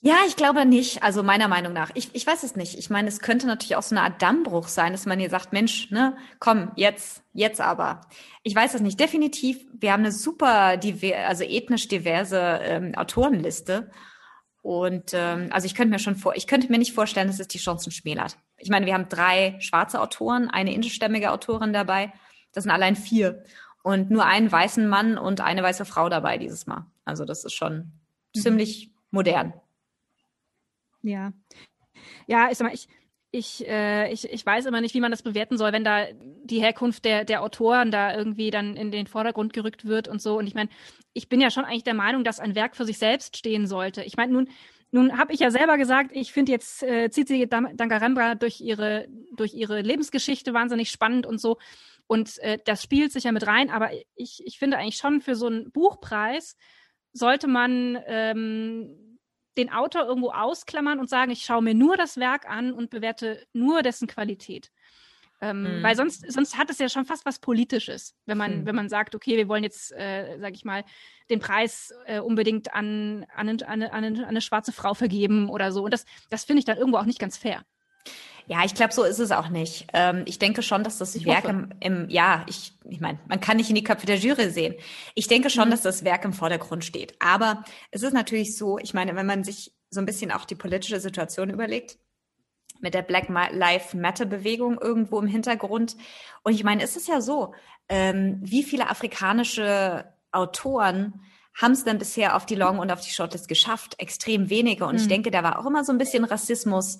[0.00, 1.02] Ja, ich glaube nicht.
[1.02, 1.90] Also meiner Meinung nach.
[1.94, 2.78] Ich, ich weiß es nicht.
[2.78, 5.52] Ich meine, es könnte natürlich auch so eine Art Dammbruch sein, dass man hier sagt,
[5.52, 8.02] Mensch, ne, komm, jetzt, jetzt aber.
[8.44, 9.00] Ich weiß es nicht.
[9.00, 13.90] Definitiv, wir haben eine super, diver also ethnisch diverse ähm, Autorenliste.
[14.62, 17.48] Und ähm, also ich könnte mir schon vor, ich könnte mir nicht vorstellen, dass es
[17.48, 18.38] die Chancen schmälert.
[18.56, 22.12] Ich meine, wir haben drei schwarze Autoren, eine indischstämmige Autorin dabei.
[22.52, 23.42] Das sind allein vier.
[23.82, 26.86] Und nur einen weißen Mann und eine weiße Frau dabei dieses Mal.
[27.04, 27.92] Also das ist schon
[28.34, 28.40] mhm.
[28.40, 29.54] ziemlich modern.
[31.02, 31.32] Ja.
[32.26, 32.88] Ja, ich sag mal, ich,
[33.30, 36.06] ich, äh, ich, ich weiß immer nicht, wie man das bewerten soll, wenn da
[36.44, 40.38] die Herkunft der, der Autoren da irgendwie dann in den Vordergrund gerückt wird und so.
[40.38, 40.70] Und ich meine,
[41.12, 44.02] ich bin ja schon eigentlich der Meinung, dass ein Werk für sich selbst stehen sollte.
[44.02, 44.48] Ich meine, nun,
[44.90, 49.52] nun habe ich ja selber gesagt, ich finde jetzt äh, Zizi Dangarembra durch ihre, durch
[49.52, 51.58] ihre Lebensgeschichte wahnsinnig spannend und so.
[52.06, 55.34] Und äh, das spielt sich ja mit rein, aber ich, ich finde eigentlich schon für
[55.34, 56.56] so einen Buchpreis
[57.12, 59.07] sollte man ähm,
[59.58, 63.46] den Autor irgendwo ausklammern und sagen, ich schaue mir nur das Werk an und bewerte
[63.52, 64.70] nur dessen Qualität.
[65.40, 65.82] Ähm, mhm.
[65.82, 68.66] Weil sonst, sonst hat es ja schon fast was Politisches, wenn man, mhm.
[68.66, 70.84] wenn man sagt, okay, wir wollen jetzt, äh, sag ich mal,
[71.30, 75.84] den Preis äh, unbedingt an, an, an, an, an eine schwarze Frau vergeben oder so.
[75.84, 77.62] Und das, das finde ich dann irgendwo auch nicht ganz fair.
[78.48, 79.88] Ja, ich glaube, so ist es auch nicht.
[79.92, 83.40] Ähm, ich denke schon, dass das ich Werk im, im, ja, ich, ich meine, man
[83.40, 84.74] kann nicht in die Köpfe der Jury sehen.
[85.14, 85.72] Ich denke schon, mhm.
[85.72, 87.14] dass das Werk im Vordergrund steht.
[87.20, 90.54] Aber es ist natürlich so, ich meine, wenn man sich so ein bisschen auch die
[90.54, 91.98] politische Situation überlegt,
[92.80, 95.96] mit der Black Lives Matter Bewegung irgendwo im Hintergrund.
[96.42, 97.54] Und ich meine, ist es ja so,
[97.88, 101.20] ähm, wie viele afrikanische Autoren
[101.54, 103.96] haben es denn bisher auf die Long und auf die Shortlist geschafft?
[103.98, 104.86] Extrem wenige.
[104.86, 105.00] Und mhm.
[105.00, 106.98] ich denke, da war auch immer so ein bisschen Rassismus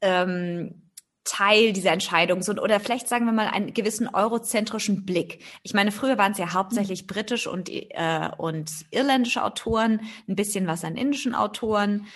[0.00, 0.90] ähm,
[1.24, 2.42] Teil dieser Entscheidung.
[2.42, 5.44] So, oder vielleicht sagen wir mal einen gewissen eurozentrischen Blick.
[5.62, 10.66] Ich meine, früher waren es ja hauptsächlich britisch und, äh, und irländische Autoren, ein bisschen
[10.66, 12.06] was an indischen Autoren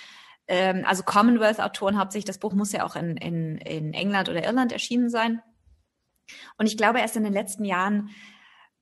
[0.49, 2.27] ähm, also Commonwealth-Autoren hauptsächlich.
[2.27, 5.41] Das Buch muss ja auch in, in, in England oder Irland erschienen sein.
[6.59, 8.11] Und ich glaube, erst in den letzten Jahren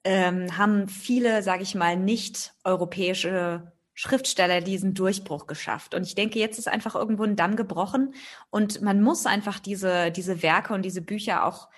[0.04, 5.94] ähm, haben viele, sage ich mal, nicht europäische Schriftsteller diesen Durchbruch geschafft.
[5.94, 8.14] Und ich denke, jetzt ist einfach irgendwo ein Damm gebrochen
[8.48, 11.68] und man muss einfach diese, diese Werke und diese Bücher auch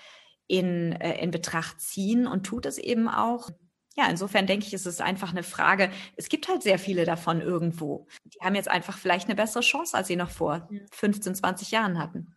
[0.47, 3.49] in, äh, in Betracht ziehen und tut es eben auch.
[3.97, 5.91] Ja, insofern denke ich, ist es einfach eine Frage.
[6.15, 8.07] Es gibt halt sehr viele davon irgendwo.
[8.23, 11.99] Die haben jetzt einfach vielleicht eine bessere Chance, als sie noch vor 15, 20 Jahren
[11.99, 12.33] hatten.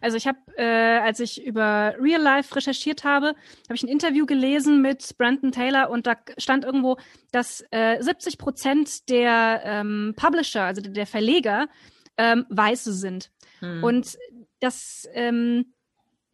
[0.00, 4.26] Also ich habe, äh, als ich über Real Life recherchiert habe, habe ich ein Interview
[4.26, 6.96] gelesen mit Brandon Taylor und da stand irgendwo,
[7.32, 11.68] dass äh, 70 Prozent der ähm, Publisher, also der Verleger,
[12.16, 13.30] ähm, Weiße sind.
[13.60, 13.82] Hm.
[13.82, 14.16] Und
[14.60, 15.74] das, ähm,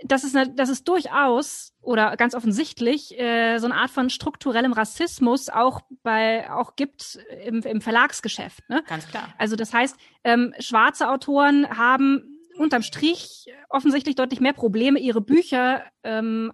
[0.05, 4.73] das ist, eine, das ist durchaus oder ganz offensichtlich äh, so eine Art von strukturellem
[4.73, 8.69] Rassismus auch bei auch gibt im, im Verlagsgeschäft.
[8.69, 8.83] Ne?
[8.87, 9.33] Ganz klar.
[9.39, 12.32] Also das heißt, ähm, schwarze Autoren haben
[12.63, 16.53] unterm Strich offensichtlich deutlich mehr Probleme, ihre Bücher ähm,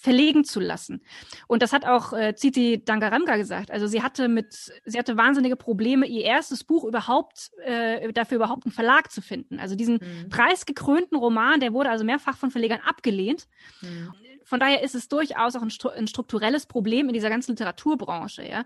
[0.00, 1.02] verlegen zu lassen.
[1.46, 3.70] Und das hat auch äh, Ziti Dangaranga gesagt.
[3.70, 8.64] Also sie hatte mit, sie hatte wahnsinnige Probleme, ihr erstes Buch überhaupt, äh, dafür überhaupt
[8.64, 9.60] einen Verlag zu finden.
[9.60, 10.30] Also diesen mhm.
[10.30, 13.46] preisgekrönten Roman, der wurde also mehrfach von Verlegern abgelehnt.
[13.82, 14.12] Mhm.
[14.44, 18.64] Von daher ist es durchaus auch ein, ein, strukturelles Problem in dieser ganzen Literaturbranche, ja.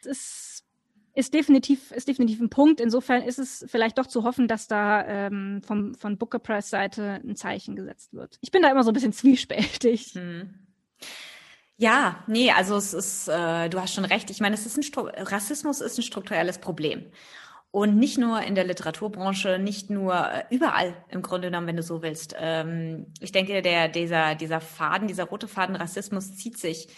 [0.00, 0.45] Es ist
[1.16, 2.78] ist definitiv, ist definitiv ein Punkt.
[2.78, 7.22] Insofern ist es vielleicht doch zu hoffen, dass da ähm, vom, von Booker Press Seite
[7.24, 8.38] ein Zeichen gesetzt wird.
[8.42, 10.12] Ich bin da immer so ein bisschen zwiespältig.
[10.14, 10.54] Hm.
[11.78, 14.30] Ja, nee, also es ist, äh, du hast schon recht.
[14.30, 17.06] Ich meine, es ist ein Stru Rassismus ist ein strukturelles Problem.
[17.70, 21.82] Und nicht nur in der Literaturbranche, nicht nur äh, überall im Grunde genommen, wenn du
[21.82, 22.34] so willst.
[22.38, 26.88] Ähm, ich denke, der, dieser, dieser Faden, dieser rote Faden Rassismus zieht sich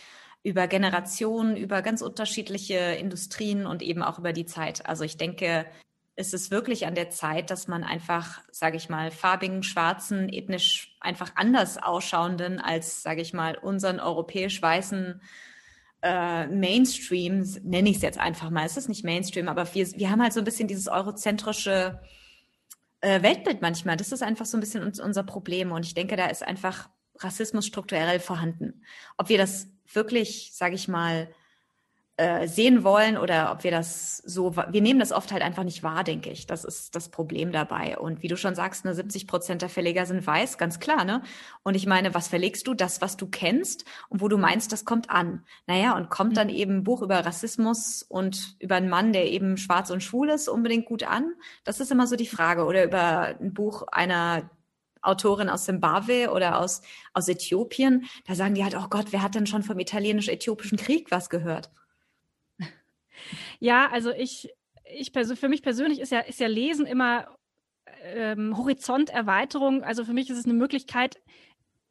[0.49, 4.87] über Generationen, über ganz unterschiedliche Industrien und eben auch über die Zeit.
[4.87, 5.67] Also ich denke,
[6.17, 10.97] es ist wirklich an der Zeit, dass man einfach, sage ich mal, farbigen, schwarzen, ethnisch
[11.01, 15.21] einfach anders ausschauenden als, sage ich mal, unseren europäisch weißen
[16.03, 18.65] äh, Mainstream, nenne ich es jetzt einfach mal.
[18.65, 22.01] Es ist nicht Mainstream, aber wir, wir haben halt so ein bisschen dieses eurozentrische
[23.03, 23.99] äh, Weltbild manchmal.
[23.99, 25.73] Das ist einfach so ein bisschen unser Problem.
[25.73, 26.89] Und ich denke, da ist einfach
[27.19, 28.83] Rassismus strukturell vorhanden.
[29.19, 31.29] Ob wir das wirklich, sage ich mal,
[32.19, 35.85] äh, sehen wollen oder ob wir das so, wir nehmen das oft halt einfach nicht
[35.85, 36.49] wahr, denke ich.
[36.49, 37.97] Das ist das Problem dabei.
[37.97, 41.23] Und wie du schon sagst, ne, 70 Prozent der Verleger sind weiß, ganz klar, ne?
[41.63, 42.75] Und ich meine, was verlegst du?
[42.75, 45.45] Das, was du kennst und wo du meinst, das kommt an.
[45.69, 49.57] Naja, und kommt dann eben ein Buch über Rassismus und über einen Mann, der eben
[49.57, 51.35] schwarz und schwul ist, unbedingt gut an?
[51.63, 52.65] Das ist immer so die Frage.
[52.65, 54.51] Oder über ein Buch einer
[55.03, 56.83] Autorin aus Zimbabwe oder aus,
[57.13, 61.11] aus Äthiopien, da sagen die halt, oh Gott, wer hat denn schon vom italienisch-äthiopischen Krieg
[61.11, 61.71] was gehört?
[63.59, 64.51] Ja, also ich,
[64.85, 67.37] ich für mich persönlich ist ja, ist ja Lesen immer
[68.03, 69.83] ähm, Horizonterweiterung.
[69.83, 71.21] Also für mich ist es eine Möglichkeit,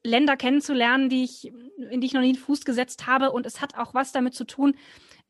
[0.03, 1.51] Länder kennenzulernen, die ich,
[1.89, 3.31] in die ich noch nie einen Fuß gesetzt habe.
[3.31, 4.75] Und es hat auch was damit zu tun,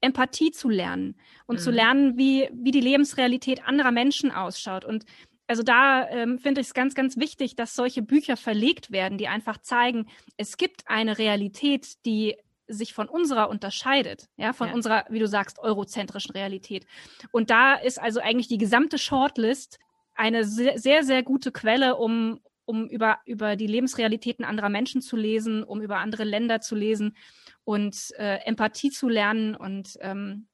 [0.02, 1.16] Empathie zu lernen
[1.48, 1.62] und mhm.
[1.62, 4.86] zu lernen, wie, wie die Lebensrealität anderer Menschen ausschaut.
[4.86, 5.06] Und
[5.48, 9.28] also da ähm, finde ich es ganz, ganz wichtig, dass solche Bücher verlegt werden, die
[9.28, 12.36] einfach zeigen, es gibt eine Realität, die
[12.68, 14.74] sich von unserer unterscheidet, ja, von ja.
[14.74, 16.86] unserer, wie du sagst, eurozentrischen Realität.
[17.32, 19.80] Und da ist also eigentlich die gesamte Shortlist
[20.16, 25.16] eine sehr, sehr, sehr gute Quelle, um, um über, über die Lebensrealitäten anderer Menschen zu
[25.16, 27.16] lesen, um über andere Länder zu lesen
[27.64, 29.56] und äh, Empathie zu lernen.
[29.56, 30.48] Und ähm,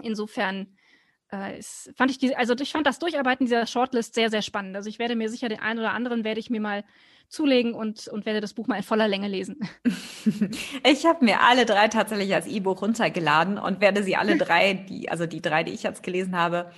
[0.00, 0.77] insofern
[1.30, 1.60] äh,
[1.96, 4.76] fand ich die, also ich fand das Durcharbeiten dieser Shortlist sehr, sehr spannend.
[4.76, 6.84] Also ich werde mir sicher den einen oder anderen werde ich mir mal
[7.28, 9.58] zulegen und, und werde das Buch mal in voller Länge lesen.
[10.84, 15.08] Ich habe mir alle drei tatsächlich als E-Buch runtergeladen und werde sie alle drei, die,
[15.10, 16.70] also die drei, die ich jetzt gelesen habe,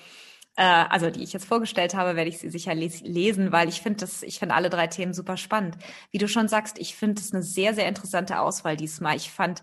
[0.57, 3.81] äh, also die ich jetzt vorgestellt habe, werde ich sie sicher les lesen, weil ich
[3.81, 5.77] finde das, ich finde alle drei Themen super spannend.
[6.11, 9.17] Wie du schon sagst, ich finde es eine sehr, sehr interessante Auswahl diesmal.
[9.17, 9.63] Ich fand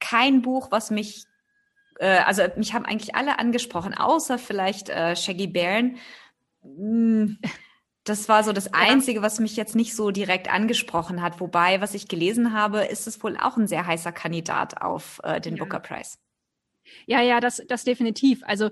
[0.00, 1.24] kein Buch, was mich
[1.98, 5.96] äh, also mich haben eigentlich alle angesprochen, außer vielleicht äh, Shaggy Baron.
[6.62, 7.38] Hm,
[8.04, 11.40] das war so das Einzige, was mich jetzt nicht so direkt angesprochen hat.
[11.40, 15.40] Wobei, was ich gelesen habe, ist es wohl auch ein sehr heißer Kandidat auf äh,
[15.40, 15.64] den ja.
[15.64, 16.18] Booker Prize.
[17.06, 18.42] Ja, ja, das, das definitiv.
[18.44, 18.70] Also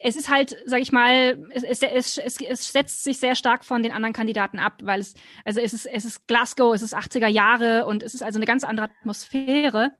[0.00, 3.82] es ist halt, sag ich mal, es, es, es, es setzt sich sehr stark von
[3.82, 5.14] den anderen Kandidaten ab, weil es,
[5.46, 8.46] also es ist, es ist Glasgow, es ist 80er Jahre und es ist also eine
[8.46, 9.92] ganz andere Atmosphäre.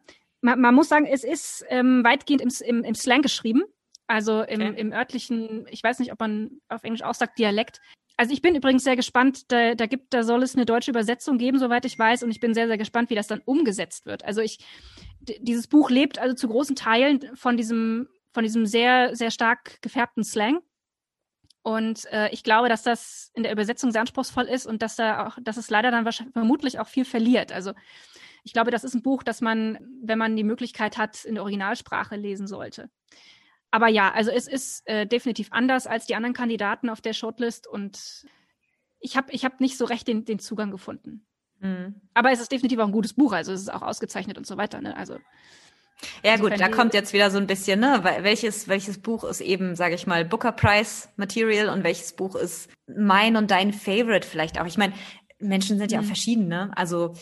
[0.45, 3.62] Man, man muss sagen, es ist ähm, weitgehend im, im, im Slang geschrieben,
[4.07, 4.80] also im, okay.
[4.80, 7.80] im örtlichen, ich weiß nicht, ob man auf Englisch auch sagt, Dialekt.
[8.16, 11.38] Also ich bin übrigens sehr gespannt, da, da gibt, da soll es eine deutsche Übersetzung
[11.38, 14.24] geben, soweit ich weiß, und ich bin sehr, sehr gespannt, wie das dann umgesetzt wird.
[14.24, 14.59] Also ich,
[15.20, 20.24] dieses Buch lebt also zu großen Teilen von diesem von diesem sehr, sehr stark gefärbten
[20.24, 20.61] Slang.
[21.62, 25.26] Und äh, ich glaube, dass das in der Übersetzung sehr anspruchsvoll ist und dass da
[25.26, 27.53] auch, dass es leider dann wahrscheinlich vermutlich auch viel verliert.
[27.53, 27.72] Also
[28.45, 31.42] ich glaube, das ist ein Buch, das man, wenn man die Möglichkeit hat, in der
[31.42, 32.90] Originalsprache lesen sollte.
[33.70, 37.66] Aber ja, also es ist äh, definitiv anders als die anderen Kandidaten auf der Shortlist
[37.66, 38.26] und
[39.01, 41.26] ich habe ich hab nicht so recht den, den Zugang gefunden.
[41.59, 42.01] Mhm.
[42.12, 44.57] Aber es ist definitiv auch ein gutes Buch, also es ist auch ausgezeichnet und so
[44.57, 44.80] weiter.
[44.80, 44.97] Ne?
[44.97, 45.16] Also
[46.22, 49.74] ja gut, da kommt jetzt wieder so ein bisschen, ne, welches welches Buch ist eben,
[49.74, 54.61] sage ich mal, Booker Prize Material und welches Buch ist mein und dein Favorite vielleicht
[54.61, 54.66] auch.
[54.66, 54.92] Ich meine,
[55.38, 56.05] Menschen sind ja mhm.
[56.05, 56.70] auch verschieden, ne?
[56.76, 57.14] Also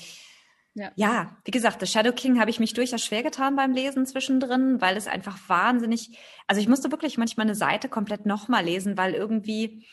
[0.75, 0.91] ja.
[0.97, 4.81] ja, wie gesagt, The Shadow King habe ich mich durchaus schwer getan beim Lesen zwischendrin,
[4.81, 9.13] weil es einfach wahnsinnig, also ich musste wirklich manchmal eine Seite komplett nochmal lesen, weil
[9.13, 9.85] irgendwie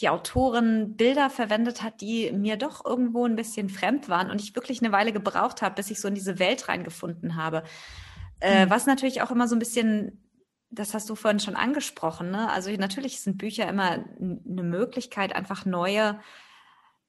[0.00, 4.54] die Autorin Bilder verwendet hat, die mir doch irgendwo ein bisschen fremd waren und ich
[4.54, 7.64] wirklich eine Weile gebraucht habe, bis ich so in diese Welt reingefunden habe.
[8.40, 8.70] Äh, mhm.
[8.70, 10.24] Was natürlich auch immer so ein bisschen,
[10.70, 12.48] das hast du vorhin schon angesprochen, ne?
[12.50, 16.20] Also natürlich sind Bücher immer eine Möglichkeit, einfach neue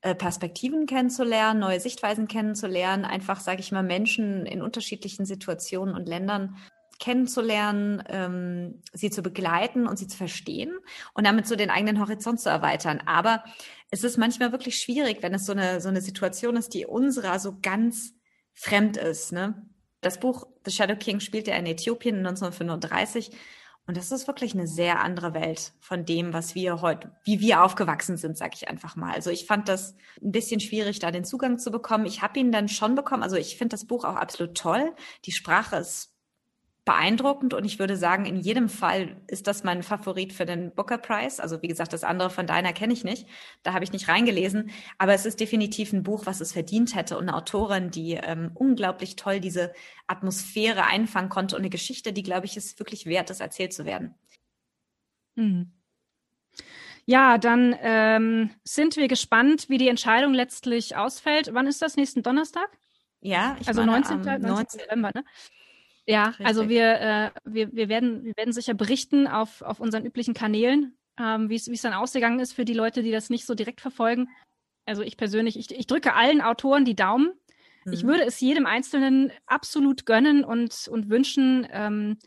[0.01, 6.55] Perspektiven kennenzulernen, neue Sichtweisen kennenzulernen, einfach, sage ich mal, Menschen in unterschiedlichen Situationen und Ländern
[6.99, 10.73] kennenzulernen, ähm, sie zu begleiten und sie zu verstehen
[11.13, 13.01] und damit so den eigenen Horizont zu erweitern.
[13.05, 13.43] Aber
[13.89, 17.39] es ist manchmal wirklich schwierig, wenn es so eine, so eine Situation ist, die unserer
[17.39, 18.13] so ganz
[18.53, 19.31] fremd ist.
[19.31, 19.65] Ne?
[20.01, 23.31] Das Buch The Shadow King spielt ja in Äthiopien 1935
[23.89, 27.63] und das ist wirklich eine sehr andere Welt von dem, was wir heute, wie wir
[27.63, 29.15] aufgewachsen sind, sag ich einfach mal.
[29.15, 32.05] Also ich fand das ein bisschen schwierig, da den Zugang zu bekommen.
[32.05, 33.23] Ich habe ihn dann schon bekommen.
[33.23, 34.93] Also ich finde das Buch auch absolut toll.
[35.25, 36.08] Die Sprache ist
[36.89, 40.97] beeindruckend und ich würde sagen, in jedem Fall ist das mein Favorit für den Booker
[40.97, 41.39] Prize.
[41.39, 43.27] Also wie gesagt, das andere von deiner kenne ich nicht.
[43.61, 44.71] Da habe ich nicht reingelesen.
[44.97, 48.49] Aber es ist definitiv ein Buch, was es verdient hätte und eine Autorin, die ähm,
[48.55, 49.71] unglaublich toll diese
[50.07, 53.85] Atmosphäre einfangen konnte und eine Geschichte, die, glaube ich, es wirklich wert ist, erzählt zu
[53.85, 54.15] werden.
[55.35, 55.71] Hm.
[57.05, 61.53] Ja, dann ähm, sind wir gespannt, wie die Entscheidung letztlich ausfällt.
[61.53, 61.97] Wann ist das?
[61.97, 62.67] Nächsten Donnerstag?
[63.21, 64.21] Ja, ich also meine, 19.
[64.21, 64.41] 19.
[64.41, 64.81] 19.
[64.81, 65.23] November, ne?
[66.09, 66.47] Ja, Richtig.
[66.47, 70.97] also wir, äh, wir, wir, werden, wir werden sicher berichten auf, auf unseren üblichen Kanälen,
[71.19, 74.27] ähm, wie es dann ausgegangen ist für die Leute, die das nicht so direkt verfolgen.
[74.87, 77.33] Also ich persönlich, ich, ich drücke allen Autoren die Daumen.
[77.85, 77.93] Mhm.
[77.93, 82.17] Ich würde es jedem Einzelnen absolut gönnen und, und wünschen, ähm,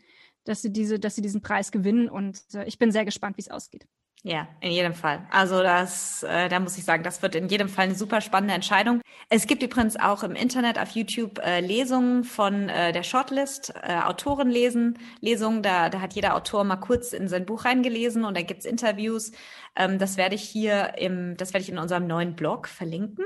[0.45, 2.07] dass sie diese, dass sie diesen Preis gewinnen.
[2.07, 3.85] Und äh, ich bin sehr gespannt, wie es ausgeht.
[4.25, 5.27] Ja, in jedem Fall.
[5.31, 8.53] Also das, äh, da muss ich sagen, das wird in jedem Fall eine super spannende
[8.53, 9.01] Entscheidung.
[9.27, 13.99] Es gibt übrigens auch im Internet auf YouTube äh, Lesungen von äh, der Shortlist, äh,
[13.99, 15.61] Autorenlesen, Lesungen.
[15.61, 19.33] Da, da hat jeder Autor mal kurz in sein Buch reingelesen und da gibt's Interviews.
[19.75, 23.25] Ähm, das werde ich hier im, das werde ich in unserem neuen Blog verlinken.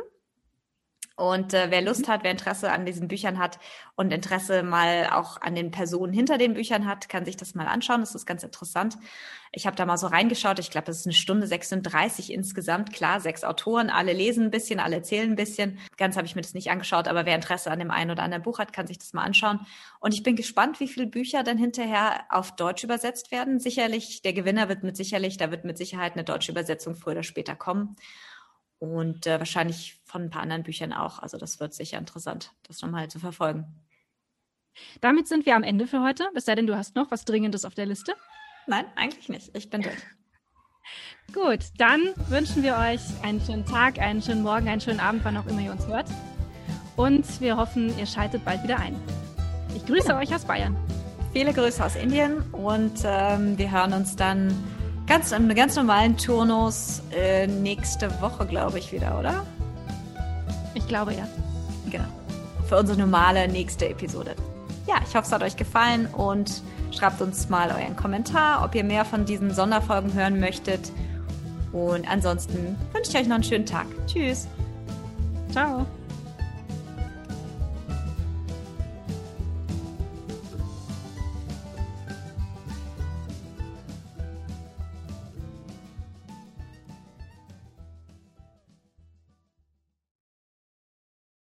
[1.17, 2.11] Und äh, wer Lust mhm.
[2.11, 3.57] hat, wer Interesse an diesen Büchern hat
[3.95, 7.65] und Interesse mal auch an den Personen hinter den Büchern hat, kann sich das mal
[7.65, 8.01] anschauen.
[8.01, 8.99] Das ist ganz interessant.
[9.51, 10.59] Ich habe da mal so reingeschaut.
[10.59, 12.93] Ich glaube, das ist eine Stunde 36 insgesamt.
[12.93, 15.79] Klar, sechs Autoren, alle lesen ein bisschen, alle erzählen ein bisschen.
[15.97, 18.43] Ganz habe ich mir das nicht angeschaut, aber wer Interesse an dem einen oder anderen
[18.43, 19.65] Buch hat, kann sich das mal anschauen.
[19.99, 23.59] Und ich bin gespannt, wie viele Bücher dann hinterher auf Deutsch übersetzt werden.
[23.59, 27.23] Sicherlich, der Gewinner wird mit sicherlich, da wird mit Sicherheit eine deutsche Übersetzung früher oder
[27.23, 27.95] später kommen
[28.79, 31.19] und äh, wahrscheinlich von ein paar anderen Büchern auch.
[31.19, 33.65] Also das wird sicher interessant, das nochmal zu verfolgen.
[35.01, 36.29] Damit sind wir am Ende für heute.
[36.33, 38.13] Bis dahin, du hast noch was Dringendes auf der Liste?
[38.67, 39.55] Nein, eigentlich nicht.
[39.55, 39.97] Ich bin durch.
[41.33, 45.35] Gut, dann wünschen wir euch einen schönen Tag, einen schönen Morgen, einen schönen Abend, wann
[45.35, 46.07] auch immer ihr uns hört.
[46.95, 48.95] Und wir hoffen, ihr schaltet bald wieder ein.
[49.75, 50.17] Ich grüße ja.
[50.17, 50.75] euch aus Bayern.
[51.33, 54.51] Viele Grüße aus Indien und ähm, wir hören uns dann
[55.07, 59.45] Ganz im ganz normalen Turnus äh, nächste Woche, glaube ich, wieder, oder?
[60.73, 61.25] Ich glaube ja.
[61.89, 62.03] Genau.
[62.67, 64.35] Für unsere normale nächste Episode.
[64.85, 68.83] Ja, ich hoffe, es hat euch gefallen und schreibt uns mal euren Kommentar, ob ihr
[68.83, 70.91] mehr von diesen Sonderfolgen hören möchtet.
[71.71, 73.85] Und ansonsten wünsche ich euch noch einen schönen Tag.
[74.07, 74.47] Tschüss.
[75.51, 75.85] Ciao.